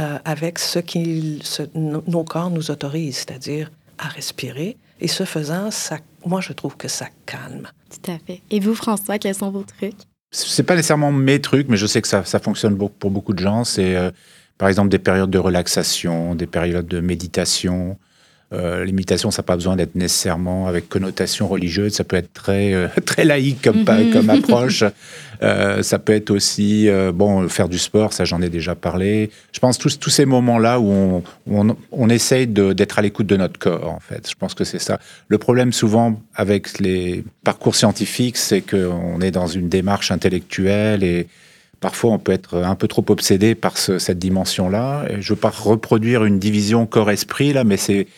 euh, 0.00 0.18
avec 0.24 0.58
ce 0.58 0.78
que 0.78 1.78
nos 1.78 2.24
corps 2.24 2.50
nous 2.50 2.70
autorisent, 2.70 3.16
c'est-à-dire 3.16 3.70
à 3.98 4.08
respirer. 4.08 4.76
Et 5.00 5.08
ce 5.08 5.24
faisant, 5.24 5.70
ça, 5.70 5.98
moi, 6.24 6.40
je 6.40 6.52
trouve 6.52 6.76
que 6.76 6.88
ça 6.88 7.06
calme. 7.26 7.68
Tout 7.90 8.12
à 8.12 8.18
fait. 8.18 8.40
Et 8.50 8.60
vous, 8.60 8.74
François, 8.74 9.18
quels 9.18 9.34
sont 9.34 9.50
vos 9.50 9.64
trucs? 9.64 9.96
C'est 10.30 10.62
pas 10.62 10.76
nécessairement 10.76 11.10
mes 11.10 11.40
trucs, 11.40 11.68
mais 11.68 11.76
je 11.76 11.86
sais 11.86 12.02
que 12.02 12.08
ça, 12.08 12.24
ça 12.24 12.38
fonctionne 12.38 12.76
pour 12.76 13.10
beaucoup 13.10 13.32
de 13.32 13.38
gens. 13.38 13.64
C'est, 13.64 13.96
euh, 13.96 14.10
par 14.58 14.68
exemple, 14.68 14.90
des 14.90 14.98
périodes 14.98 15.30
de 15.30 15.38
relaxation, 15.38 16.34
des 16.34 16.46
périodes 16.46 16.86
de 16.86 17.00
méditation, 17.00 17.96
euh, 18.54 18.82
l'imitation, 18.84 19.30
ça 19.30 19.42
n'a 19.42 19.44
pas 19.44 19.56
besoin 19.56 19.76
d'être 19.76 19.94
nécessairement 19.94 20.68
avec 20.68 20.88
connotation 20.88 21.46
religieuse. 21.48 21.92
Ça 21.92 22.04
peut 22.04 22.16
être 22.16 22.32
très, 22.32 22.72
euh, 22.72 22.88
très 23.04 23.24
laïque 23.24 23.62
comme, 23.62 23.80
mhm. 23.80 24.10
comme 24.12 24.30
approche. 24.30 24.84
Euh, 25.42 25.82
ça 25.82 25.98
peut 25.98 26.14
être 26.14 26.30
aussi, 26.30 26.88
bon, 27.14 27.48
faire 27.48 27.68
du 27.68 27.78
sport, 27.78 28.12
ça 28.12 28.24
j'en 28.24 28.40
ai 28.40 28.48
déjà 28.48 28.74
parlé. 28.74 29.30
Je 29.52 29.60
pense 29.60 29.78
tous, 29.78 29.98
tous 29.98 30.10
ces 30.10 30.24
moments-là 30.24 30.80
où 30.80 30.90
on, 30.90 31.22
on, 31.50 31.76
on 31.92 32.08
essaye 32.08 32.46
d'être 32.46 32.98
à 32.98 33.02
l'écoute 33.02 33.26
de 33.26 33.36
notre 33.36 33.58
corps, 33.58 33.92
en 33.92 34.00
fait. 34.00 34.28
Je 34.28 34.34
pense 34.34 34.54
que 34.54 34.64
c'est 34.64 34.80
ça. 34.80 34.98
Le 35.28 35.38
problème 35.38 35.72
souvent 35.72 36.20
avec 36.34 36.78
les 36.80 37.24
parcours 37.44 37.76
scientifiques, 37.76 38.38
c'est 38.38 38.62
qu'on 38.62 39.20
est 39.20 39.30
dans 39.30 39.46
une 39.46 39.68
démarche 39.68 40.10
intellectuelle 40.10 41.04
et 41.04 41.28
Parfois, 41.80 42.10
on 42.10 42.18
peut 42.18 42.32
être 42.32 42.56
un 42.56 42.74
peu 42.74 42.88
trop 42.88 43.04
obsédé 43.08 43.54
par 43.54 43.78
cette 43.78 44.18
dimension-là. 44.18 45.04
Je 45.10 45.16
ne 45.16 45.22
veux 45.22 45.36
pas 45.36 45.50
reproduire 45.50 46.24
une 46.24 46.40
division 46.40 46.86
corps-esprit, 46.86 47.52
là, 47.52 47.62
mais 47.62 47.76
c'est, 47.76 48.08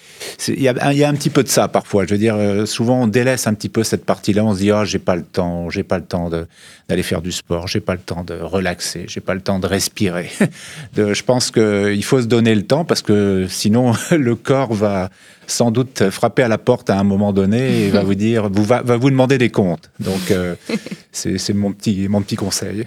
il 0.48 0.62
y, 0.62 0.68
a, 0.68 1.08
un 1.08 1.14
petit 1.14 1.28
peu 1.28 1.42
de 1.42 1.48
ça 1.48 1.68
parfois. 1.68 2.06
Je 2.06 2.12
veux 2.12 2.18
dire, 2.18 2.36
euh, 2.36 2.64
souvent, 2.64 3.02
on 3.02 3.06
délaisse 3.06 3.46
un 3.46 3.52
petit 3.52 3.68
peu 3.68 3.82
cette 3.84 4.06
partie-là. 4.06 4.44
On 4.44 4.54
se 4.54 4.60
dit, 4.60 4.70
ah, 4.70 4.86
j'ai 4.86 4.98
pas 4.98 5.14
le 5.14 5.22
temps, 5.22 5.68
j'ai 5.68 5.82
pas 5.82 5.98
le 5.98 6.04
temps 6.04 6.30
d'aller 6.30 7.02
faire 7.02 7.20
du 7.20 7.32
sport, 7.32 7.68
j'ai 7.68 7.80
pas 7.80 7.92
le 7.92 8.00
temps 8.00 8.24
de 8.24 8.34
relaxer, 8.34 9.04
j'ai 9.08 9.20
pas 9.20 9.34
le 9.34 9.42
temps 9.42 9.58
de 9.58 9.66
respirer. 9.66 10.30
je 10.96 11.22
pense 11.22 11.50
qu'il 11.50 12.04
faut 12.04 12.22
se 12.22 12.26
donner 12.26 12.54
le 12.54 12.62
temps 12.62 12.86
parce 12.86 13.02
que 13.02 13.46
sinon, 13.46 13.92
le 14.10 14.36
corps 14.36 14.72
va 14.72 15.10
sans 15.46 15.70
doute 15.70 16.08
frapper 16.10 16.44
à 16.44 16.48
la 16.48 16.58
porte 16.58 16.88
à 16.90 16.98
un 16.98 17.04
moment 17.04 17.32
donné 17.32 17.84
et 17.84 17.90
va 17.90 18.02
vous 18.02 18.14
dire, 18.14 18.48
vous, 18.48 18.64
va, 18.64 18.82
vous 18.82 19.10
demander 19.10 19.36
des 19.36 19.50
comptes. 19.50 19.90
Donc, 19.98 20.30
euh, 20.30 20.54
c'est 21.12 21.52
mon 21.52 21.72
petit, 21.72 22.08
mon 22.08 22.22
petit 22.22 22.36
conseil. 22.36 22.86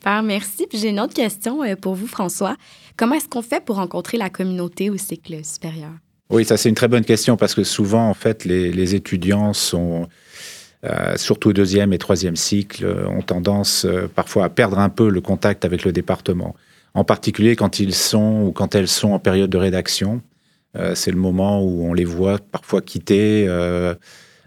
Super, 0.00 0.22
merci. 0.22 0.66
Puis 0.66 0.78
j'ai 0.78 0.88
une 0.88 0.98
autre 0.98 1.12
question 1.12 1.62
euh, 1.62 1.76
pour 1.76 1.94
vous, 1.94 2.06
François. 2.06 2.56
Comment 2.96 3.16
est-ce 3.16 3.28
qu'on 3.28 3.42
fait 3.42 3.62
pour 3.62 3.76
rencontrer 3.76 4.16
la 4.16 4.30
communauté 4.30 4.88
au 4.88 4.96
cycle 4.96 5.44
supérieur? 5.44 5.90
Oui, 6.30 6.46
ça 6.46 6.56
c'est 6.56 6.70
une 6.70 6.74
très 6.74 6.88
bonne 6.88 7.04
question 7.04 7.36
parce 7.36 7.54
que 7.54 7.64
souvent, 7.64 8.08
en 8.08 8.14
fait, 8.14 8.46
les, 8.46 8.94
étudiants 8.94 9.52
sont, 9.52 10.08
euh, 10.84 11.18
surtout 11.18 11.50
au 11.50 11.52
deuxième 11.52 11.92
et 11.92 11.98
troisième 11.98 12.36
cycle, 12.36 12.86
ont 12.86 13.20
tendance 13.20 13.84
euh, 13.84 14.08
parfois 14.08 14.46
à 14.46 14.48
perdre 14.48 14.78
un 14.78 14.88
peu 14.88 15.10
le 15.10 15.20
contact 15.20 15.66
avec 15.66 15.84
le 15.84 15.92
département. 15.92 16.54
en 16.94 17.04
particulier 17.04 17.54
quand 17.54 17.78
ils 17.78 17.94
sont 17.94 18.44
ou 18.46 18.52
quand 18.52 18.74
elles 18.74 18.88
sont 18.88 19.10
en 19.10 19.18
période 19.18 19.50
de 19.50 19.58
rédaction. 19.58 20.22
Euh, 20.76 20.94
c'est 20.94 21.10
le 21.10 21.16
moment 21.16 21.62
où 21.62 21.84
on 21.84 21.92
les 21.92 22.04
voit 22.04 22.38
parfois 22.38 22.80
quitter 22.80 23.46
euh, 23.48 23.94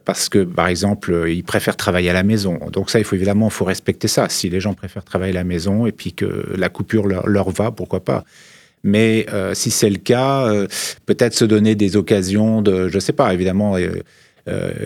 parce 0.06 0.30
que, 0.30 0.44
par 0.44 0.68
exemple, 0.68 1.26
ils 1.28 1.44
préfèrent 1.44 1.78
travailler 1.78 2.10
à 2.10 2.14
la 2.14 2.24
maison. 2.24 2.60
Donc 2.72 2.90
ça, 2.90 3.00
il 3.00 3.06
faut 3.06 3.16
évidemment, 3.16 3.50
faut 3.50 3.66
respecter 3.66 4.08
ça. 4.08 4.30
Si 4.30 4.50
les 4.50 4.60
gens 4.60 4.74
préfèrent 4.74 5.04
travailler 5.04 5.32
à 5.32 5.36
la 5.36 5.44
maison 5.44 5.86
et 5.86 5.92
puis 5.92 6.14
que 6.14 6.54
la 6.56 6.70
coupure 6.70 7.08
leur, 7.08 7.50
va, 7.50 7.72
pourquoi 7.72 8.04
pas. 8.04 8.24
Mais 8.84 9.26
euh, 9.32 9.54
si 9.54 9.72
c'est 9.72 9.90
le 9.90 9.98
cas, 9.98 10.52
peut-être 11.06 11.34
se 11.34 11.46
donner 11.46 11.76
des 11.76 11.96
occasions 11.96 12.62
de, 12.62 12.90
je 12.90 13.00
sais 13.00 13.14
pas, 13.14 13.34
évidemment, 13.34 13.78
il 13.78 14.04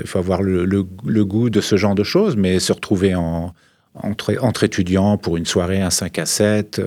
faut 0.05 0.19
avoir 0.19 0.41
le, 0.43 0.83
goût 1.23 1.49
de 1.49 1.61
ce 1.61 1.77
genre 1.77 1.95
de 1.95 2.03
choses, 2.03 2.35
mais 2.35 2.59
se 2.59 2.71
retrouver 2.73 3.15
en, 3.15 3.53
entre, 3.95 4.63
étudiants 4.63 5.17
pour 5.17 5.37
une 5.37 5.45
soirée, 5.45 5.81
un 5.81 5.89
5 5.89 6.19
à 6.19 6.25
7 6.25 6.81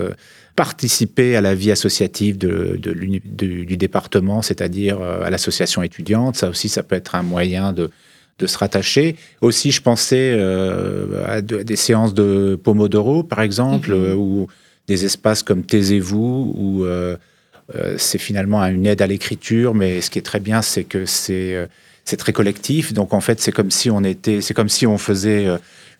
participer 0.61 1.37
à 1.37 1.41
la 1.41 1.55
vie 1.55 1.71
associative 1.71 2.37
du 2.37 3.77
département, 3.79 4.43
c'est-à-dire 4.43 5.01
euh, 5.01 5.23
à 5.23 5.31
l'association 5.31 5.83
étudiante. 5.83 6.37
Ça 6.37 6.51
aussi, 6.51 6.69
ça 6.69 6.83
peut 6.83 6.97
être 6.97 7.15
un 7.15 7.23
moyen 7.23 7.73
de, 7.73 7.91
de 8.41 8.47
se 8.47 8.59
rattacher. 8.59 9.17
Aussi, 9.41 9.71
je 9.71 9.83
pensais 9.83 10.35
euh, 10.35 11.25
à, 11.27 11.41
des 11.41 11.77
séances 11.77 12.15
de 12.15 12.59
Pomodoro, 12.63 13.23
par 13.23 13.43
exemple, 13.43 13.91
mhm. 13.91 14.05
euh, 14.05 14.15
ou 14.15 14.49
des 14.89 15.05
espaces 15.05 15.43
comme 15.43 15.63
Taisez-vous, 15.63 16.55
où 16.57 16.85
c'est 17.97 18.19
finalement 18.19 18.65
une 18.65 18.87
aide 18.87 19.01
à 19.01 19.07
l'écriture, 19.07 19.75
mais 19.75 20.01
ce 20.01 20.11
qui 20.11 20.19
est 20.19 20.23
très 20.23 20.41
bien, 20.41 20.61
c'est 20.63 20.83
que 20.83 21.07
c'est 21.07 21.69
c'est 22.05 22.17
très 22.17 22.33
collectif. 22.33 22.93
Donc 22.93 23.15
en 23.15 23.21
fait, 23.21 23.41
c'est 23.41 23.53
comme 23.53 23.71
si 23.71 23.89
on 23.91 24.03
était, 24.03 24.41
c'est 24.41 24.55
comme 24.55 24.69
si 24.69 24.89
on 24.89 24.99
faisait 24.99 25.47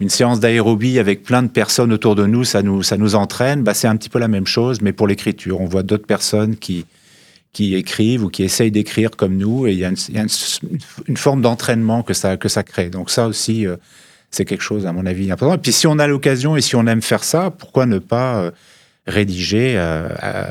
une 0.01 0.09
séance 0.09 0.41
d'aérobie 0.41 0.99
avec 0.99 1.23
plein 1.23 1.45
de 1.45 1.49
personnes 1.49 1.93
autour 1.93 2.17
de 2.17 2.27
nous, 2.27 2.43
ça 2.43 2.63
nous, 2.63 2.83
ça 2.83 2.97
nous 2.97 3.15
entraîne. 3.15 3.63
Bah, 3.63 3.75
c'est 3.75 3.87
un 3.87 3.97
petit 3.97 4.09
peu 4.09 4.19
la 4.19 4.27
même 4.27 4.47
chose, 4.47 4.81
mais 4.81 4.93
pour 4.93 5.07
l'écriture. 5.07 5.61
On 5.61 5.67
voit 5.67 5.85
d'autres 5.85 6.07
personnes 6.07 6.57
qui, 6.57 6.87
qui 7.53 7.75
écrivent 7.75 8.25
ou 8.25 8.29
qui 8.29 8.45
essayent 8.45 8.71
d'écrire 8.71 9.11
comme 9.11 9.37
nous, 9.37 9.67
et 9.67 9.73
il 9.73 9.79
y 9.79 9.85
a 9.85 9.91
une, 11.09 11.17
forme 11.17 11.43
d'entraînement 11.43 12.03
que 12.03 12.15
ça, 12.15 12.37
que 12.37 12.49
ça 12.49 12.63
crée. 12.63 12.91
Donc 12.91 13.11
ça 13.11 13.27
aussi, 13.27 13.67
euh, 13.67 13.77
c'est 14.31 14.45
quelque 14.45 14.63
chose, 14.63 14.87
à 14.87 14.93
mon 14.93 15.05
avis, 15.05 15.31
important. 15.33 15.57
Et 15.57 15.59
puis 15.59 15.73
si 15.73 15.87
on 15.87 15.99
a 15.99 16.07
l'occasion 16.07 16.57
et 16.57 16.61
si 16.61 16.77
on 16.77 16.87
aime 16.87 17.03
faire 17.03 17.25
ça, 17.25 17.51
pourquoi 17.51 17.87
ne 17.87 17.99
pas 17.99 18.37
euh, 18.37 18.51
rédiger 19.07 19.75
euh, 19.77 20.09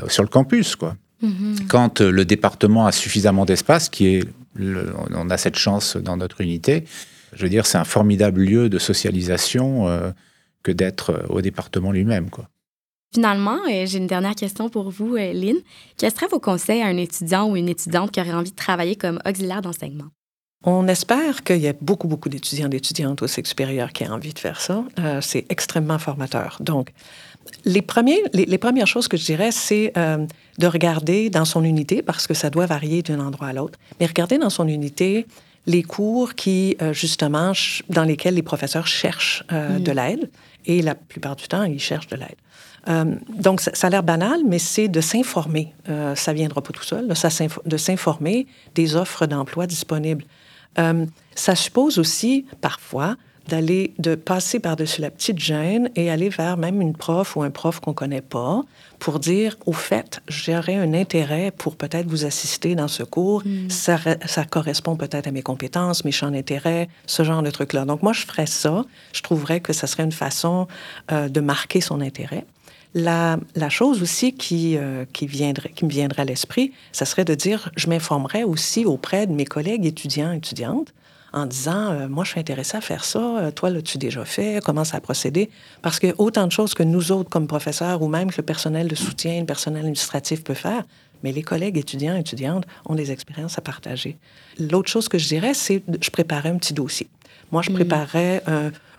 sur 0.08 0.22
le 0.22 0.28
campus, 0.28 0.76
quoi 0.76 0.96
mm-hmm. 1.22 1.66
Quand 1.68 2.00
le 2.02 2.24
département 2.24 2.86
a 2.86 2.92
suffisamment 2.92 3.46
d'espace, 3.46 3.88
qui 3.88 4.16
est, 4.16 4.24
on 4.58 5.30
a 5.30 5.38
cette 5.38 5.56
chance 5.56 5.96
dans 5.96 6.18
notre 6.18 6.42
unité, 6.42 6.84
je 7.32 7.42
veux 7.42 7.48
dire, 7.48 7.64
c'est 7.64 7.78
un 7.78 7.84
formidable 7.84 8.42
lieu 8.42 8.68
de 8.68 8.78
socialisation 8.78 9.86
que 10.64 10.72
d'être 10.72 11.24
au 11.28 11.40
département 11.40 11.92
lui-même. 11.92 12.28
Quoi. 12.28 12.48
Finalement, 13.12 13.58
euh, 13.68 13.86
j'ai 13.86 13.98
une 13.98 14.06
dernière 14.06 14.34
question 14.34 14.68
pour 14.68 14.90
vous, 14.90 15.16
Lynn. 15.16 15.56
Quels 15.96 16.12
seraient 16.12 16.28
vos 16.28 16.40
conseils 16.40 16.82
à 16.82 16.86
un 16.86 16.96
étudiant 16.96 17.50
ou 17.50 17.56
une 17.56 17.68
étudiante 17.68 18.10
qui 18.12 18.20
aurait 18.20 18.32
envie 18.32 18.52
de 18.52 18.56
travailler 18.56 18.96
comme 18.96 19.20
auxiliaire 19.26 19.62
d'enseignement? 19.62 20.06
On 20.64 20.86
espère 20.88 21.42
qu'il 21.42 21.56
y 21.56 21.66
ait 21.66 21.76
beaucoup, 21.80 22.06
beaucoup 22.06 22.28
d'étudiants 22.28 22.66
et 22.66 22.70
d'étudiantes 22.70 23.22
au 23.22 23.26
cycle 23.26 23.48
supérieur 23.48 23.92
qui 23.92 24.04
aient 24.04 24.10
envie 24.10 24.34
de 24.34 24.38
faire 24.38 24.60
ça. 24.60 24.84
c'est 25.22 25.46
extrêmement 25.48 25.98
formateur. 25.98 26.58
Donc, 26.60 26.92
les, 27.64 27.80
premiers, 27.80 28.22
les, 28.34 28.58
premières 28.58 28.86
choses 28.86 29.08
que 29.08 29.16
je 29.16 29.24
dirais, 29.24 29.52
c'est 29.52 29.94
de 29.96 30.66
regarder 30.66 31.30
dans 31.30 31.46
son 31.46 31.64
unité, 31.64 32.02
parce 32.02 32.26
que 32.26 32.34
ça 32.34 32.50
doit 32.50 32.66
varier 32.66 33.00
d'un 33.00 33.20
endroit 33.20 33.48
à 33.48 33.52
l'autre, 33.54 33.78
mais 33.98 34.06
regarder 34.06 34.36
dans 34.36 34.50
son 34.50 34.68
unité 34.68 35.26
les 35.66 35.82
cours 35.82 36.34
qui, 36.34 36.76
euh, 36.80 36.92
justement, 36.92 37.52
dans 37.88 38.04
lesquels 38.04 38.34
les 38.34 38.42
professeurs 38.42 38.86
cherchent 38.86 39.44
euh, 39.52 39.78
de 39.78 39.92
l'aide. 39.92 40.30
Et 40.66 40.82
la 40.82 40.94
plupart 40.94 41.36
du 41.36 41.48
temps, 41.48 41.62
ils 41.62 41.80
cherchent 41.80 42.08
de 42.08 42.16
l'aide. 42.16 42.36
Euh, 42.88 43.14
donc, 43.28 43.60
ça, 43.60 43.86
a 43.86 43.90
l'air 43.90 44.02
banal, 44.02 44.40
mais 44.46 44.58
c'est 44.58 44.88
de 44.88 45.00
s'informer. 45.00 45.72
ça 46.14 46.32
viendra 46.32 46.62
pas 46.62 46.72
tout 46.72 46.82
seul, 46.82 47.08
de 47.08 47.76
s'informer 47.76 48.46
des 48.74 48.96
offres 48.96 49.26
d'emploi 49.26 49.66
disponibles. 49.66 50.24
ça 51.34 51.54
suppose 51.54 51.98
aussi, 51.98 52.46
parfois, 52.60 53.16
d'aller, 53.50 53.92
de 53.98 54.14
passer 54.14 54.60
par-dessus 54.60 55.00
la 55.00 55.10
petite 55.10 55.38
gêne 55.38 55.90
et 55.96 56.10
aller 56.10 56.28
vers 56.28 56.56
même 56.56 56.80
une 56.80 56.94
prof 56.94 57.36
ou 57.36 57.42
un 57.42 57.50
prof 57.50 57.80
qu'on 57.80 57.92
connaît 57.92 58.22
pas 58.22 58.62
pour 58.98 59.18
dire, 59.18 59.56
au 59.66 59.72
fait, 59.72 60.20
j'aurais 60.28 60.76
un 60.76 60.94
intérêt 60.94 61.50
pour 61.50 61.76
peut-être 61.76 62.06
vous 62.06 62.24
assister 62.24 62.74
dans 62.74 62.88
ce 62.88 63.02
cours. 63.02 63.42
Hmm. 63.44 63.68
Ça, 63.68 63.98
ça, 64.26 64.44
correspond 64.44 64.96
peut-être 64.96 65.26
à 65.26 65.30
mes 65.32 65.42
compétences, 65.42 66.04
mes 66.04 66.12
champs 66.12 66.30
d'intérêt, 66.30 66.88
ce 67.06 67.24
genre 67.24 67.42
de 67.42 67.50
trucs-là. 67.50 67.84
Donc, 67.84 68.02
moi, 68.02 68.12
je 68.12 68.26
ferais 68.26 68.46
ça. 68.46 68.84
Je 69.12 69.22
trouverais 69.22 69.60
que 69.60 69.72
ça 69.72 69.86
serait 69.86 70.04
une 70.04 70.12
façon 70.12 70.68
euh, 71.10 71.28
de 71.28 71.40
marquer 71.40 71.80
son 71.80 72.00
intérêt. 72.00 72.44
La, 72.94 73.38
la, 73.54 73.68
chose 73.68 74.02
aussi 74.02 74.32
qui, 74.32 74.76
euh, 74.76 75.04
qui, 75.12 75.26
viendrait, 75.26 75.70
qui 75.70 75.84
me 75.84 75.90
viendrait 75.90 76.22
à 76.22 76.24
l'esprit, 76.24 76.72
ça 76.90 77.04
serait 77.04 77.24
de 77.24 77.36
dire, 77.36 77.70
je 77.76 77.88
m'informerais 77.88 78.42
aussi 78.42 78.84
auprès 78.84 79.28
de 79.28 79.32
mes 79.32 79.44
collègues 79.44 79.86
étudiants, 79.86 80.32
étudiantes, 80.32 80.92
en 81.32 81.46
disant 81.46 81.92
euh, 81.92 82.08
Moi, 82.08 82.24
je 82.24 82.30
suis 82.30 82.40
intéressé 82.40 82.76
à 82.76 82.80
faire 82.80 83.04
ça. 83.04 83.20
Euh, 83.20 83.50
toi, 83.52 83.70
l'as-tu 83.70 83.96
déjà 83.96 84.24
fait 84.24 84.60
Comment 84.64 84.84
ça 84.84 84.96
a 84.96 85.00
procédé? 85.00 85.50
Parce 85.82 86.00
que 86.00 86.12
autant 86.18 86.46
de 86.46 86.52
choses 86.52 86.74
que 86.74 86.82
nous 86.82 87.12
autres, 87.12 87.30
comme 87.30 87.46
professeurs, 87.46 88.02
ou 88.02 88.08
même 88.08 88.32
que 88.32 88.38
le 88.38 88.42
personnel 88.42 88.88
de 88.88 88.96
soutien, 88.96 89.38
le 89.38 89.46
personnel 89.46 89.82
administratif 89.82 90.42
peut 90.42 90.54
faire, 90.54 90.82
mais 91.22 91.30
les 91.30 91.42
collègues 91.42 91.78
étudiants 91.78 92.16
et 92.16 92.20
étudiantes 92.20 92.64
ont 92.86 92.96
des 92.96 93.12
expériences 93.12 93.56
à 93.56 93.60
partager. 93.60 94.18
L'autre 94.58 94.90
chose 94.90 95.08
que 95.08 95.18
je 95.18 95.28
dirais, 95.28 95.54
c'est 95.54 95.82
je 96.00 96.10
préparais 96.10 96.48
un 96.48 96.56
petit 96.56 96.74
dossier. 96.74 97.08
Moi, 97.52 97.62
je 97.62 97.70
mm. 97.70 97.74
préparais 97.74 98.42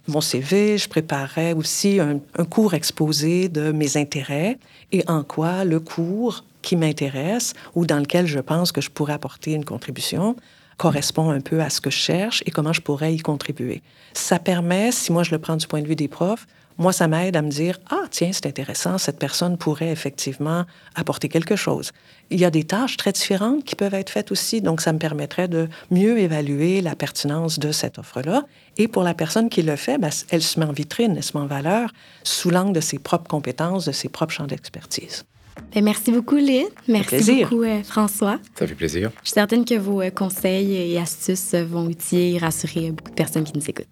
mon 0.07 0.21
CV, 0.21 0.77
je 0.77 0.89
préparais 0.89 1.53
aussi 1.53 1.99
un, 1.99 2.19
cours 2.45 2.73
exposé 2.73 3.49
de 3.49 3.71
mes 3.71 3.97
intérêts 3.97 4.57
et 4.91 5.03
en 5.07 5.23
quoi 5.23 5.63
le 5.63 5.79
cours 5.79 6.43
qui 6.61 6.75
m'intéresse 6.75 7.53
ou 7.75 7.85
dans 7.85 7.99
lequel 7.99 8.25
je 8.25 8.39
pense 8.39 8.71
que 8.71 8.81
je 8.81 8.89
pourrais 8.89 9.13
apporter 9.13 9.53
une 9.53 9.65
contribution 9.65 10.35
correspond 10.77 11.29
un 11.29 11.41
peu 11.41 11.61
à 11.61 11.69
ce 11.69 11.79
que 11.79 11.91
je 11.91 11.97
cherche 11.97 12.41
et 12.47 12.51
comment 12.51 12.73
je 12.73 12.81
pourrais 12.81 13.13
y 13.13 13.19
contribuer. 13.19 13.83
Ça 14.13 14.39
permet, 14.39 14.91
si 14.91 15.11
moi 15.11 15.21
je 15.21 15.29
le 15.31 15.37
prends 15.37 15.55
du 15.55 15.67
point 15.67 15.81
de 15.81 15.87
vue 15.87 15.95
des 15.95 16.07
profs, 16.07 16.47
moi, 16.77 16.93
ça 16.93 17.07
m'aide 17.07 17.35
à 17.35 17.41
me 17.41 17.49
dire, 17.49 17.79
ah, 17.89 18.03
tiens, 18.09 18.31
c'est 18.31 18.45
intéressant, 18.45 18.97
cette 18.97 19.19
personne 19.19 19.57
pourrait 19.57 19.91
effectivement 19.91 20.65
apporter 20.95 21.29
quelque 21.29 21.55
chose. 21.55 21.91
Il 22.29 22.39
y 22.39 22.45
a 22.45 22.49
des 22.49 22.63
tâches 22.63 22.97
très 22.97 23.11
différentes 23.11 23.63
qui 23.63 23.75
peuvent 23.75 23.93
être 23.93 24.09
faites 24.09 24.31
aussi, 24.31 24.61
donc 24.61 24.81
ça 24.81 24.93
me 24.93 24.99
permettrait 24.99 25.47
de 25.47 25.67
mieux 25.89 26.17
évaluer 26.19 26.81
la 26.81 26.95
pertinence 26.95 27.59
de 27.59 27.71
cette 27.71 27.99
offre-là. 27.99 28.43
Et 28.77 28.87
pour 28.87 29.03
la 29.03 29.13
personne 29.13 29.49
qui 29.49 29.61
le 29.61 29.75
fait, 29.75 29.97
ben, 29.97 30.09
elle 30.29 30.41
se 30.41 30.59
met 30.59 30.65
en 30.65 30.71
vitrine, 30.71 31.15
elle 31.17 31.23
se 31.23 31.37
met 31.37 31.43
en 31.43 31.47
valeur 31.47 31.91
sous 32.23 32.49
l'angle 32.49 32.73
de 32.73 32.81
ses 32.81 32.99
propres 32.99 33.27
compétences, 33.27 33.85
de 33.85 33.91
ses 33.91 34.09
propres 34.09 34.33
champs 34.33 34.47
d'expertise. 34.47 35.25
Ben, 35.73 35.83
merci 35.83 36.11
beaucoup, 36.11 36.37
Lynn. 36.37 36.67
Merci 36.87 37.43
beaucoup, 37.43 37.63
euh, 37.63 37.83
François. 37.83 38.39
Ça 38.57 38.65
fait 38.65 38.75
plaisir. 38.75 39.11
Je 39.21 39.29
suis 39.29 39.33
certaine 39.33 39.65
que 39.65 39.75
vos 39.75 40.01
euh, 40.01 40.09
conseils 40.09 40.93
et 40.93 40.97
astuces 40.97 41.53
vont 41.53 41.89
utiliser 41.89 42.35
et 42.35 42.37
rassurer 42.37 42.91
beaucoup 42.91 43.11
de 43.11 43.15
personnes 43.15 43.43
qui 43.43 43.53
nous 43.55 43.69
écoutent. 43.69 43.87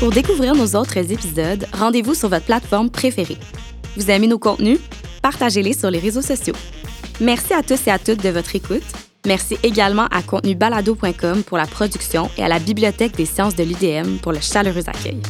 Pour 0.00 0.10
découvrir 0.10 0.54
nos 0.54 0.76
autres 0.76 0.96
épisodes, 0.96 1.66
rendez-vous 1.74 2.14
sur 2.14 2.30
votre 2.30 2.46
plateforme 2.46 2.88
préférée. 2.88 3.36
Vous 3.98 4.10
aimez 4.10 4.28
nos 4.28 4.38
contenus? 4.38 4.78
Partagez-les 5.20 5.74
sur 5.74 5.90
les 5.90 5.98
réseaux 5.98 6.22
sociaux. 6.22 6.54
Merci 7.20 7.52
à 7.52 7.62
tous 7.62 7.86
et 7.86 7.90
à 7.90 7.98
toutes 7.98 8.22
de 8.22 8.30
votre 8.30 8.56
écoute. 8.56 8.82
Merci 9.26 9.58
également 9.62 10.06
à 10.06 10.22
contenubalado.com 10.22 11.42
pour 11.42 11.58
la 11.58 11.66
production 11.66 12.30
et 12.38 12.42
à 12.42 12.48
la 12.48 12.58
Bibliothèque 12.58 13.14
des 13.14 13.26
sciences 13.26 13.56
de 13.56 13.62
l'UDM 13.62 14.16
pour 14.22 14.32
le 14.32 14.40
chaleureux 14.40 14.88
accueil. 14.88 15.20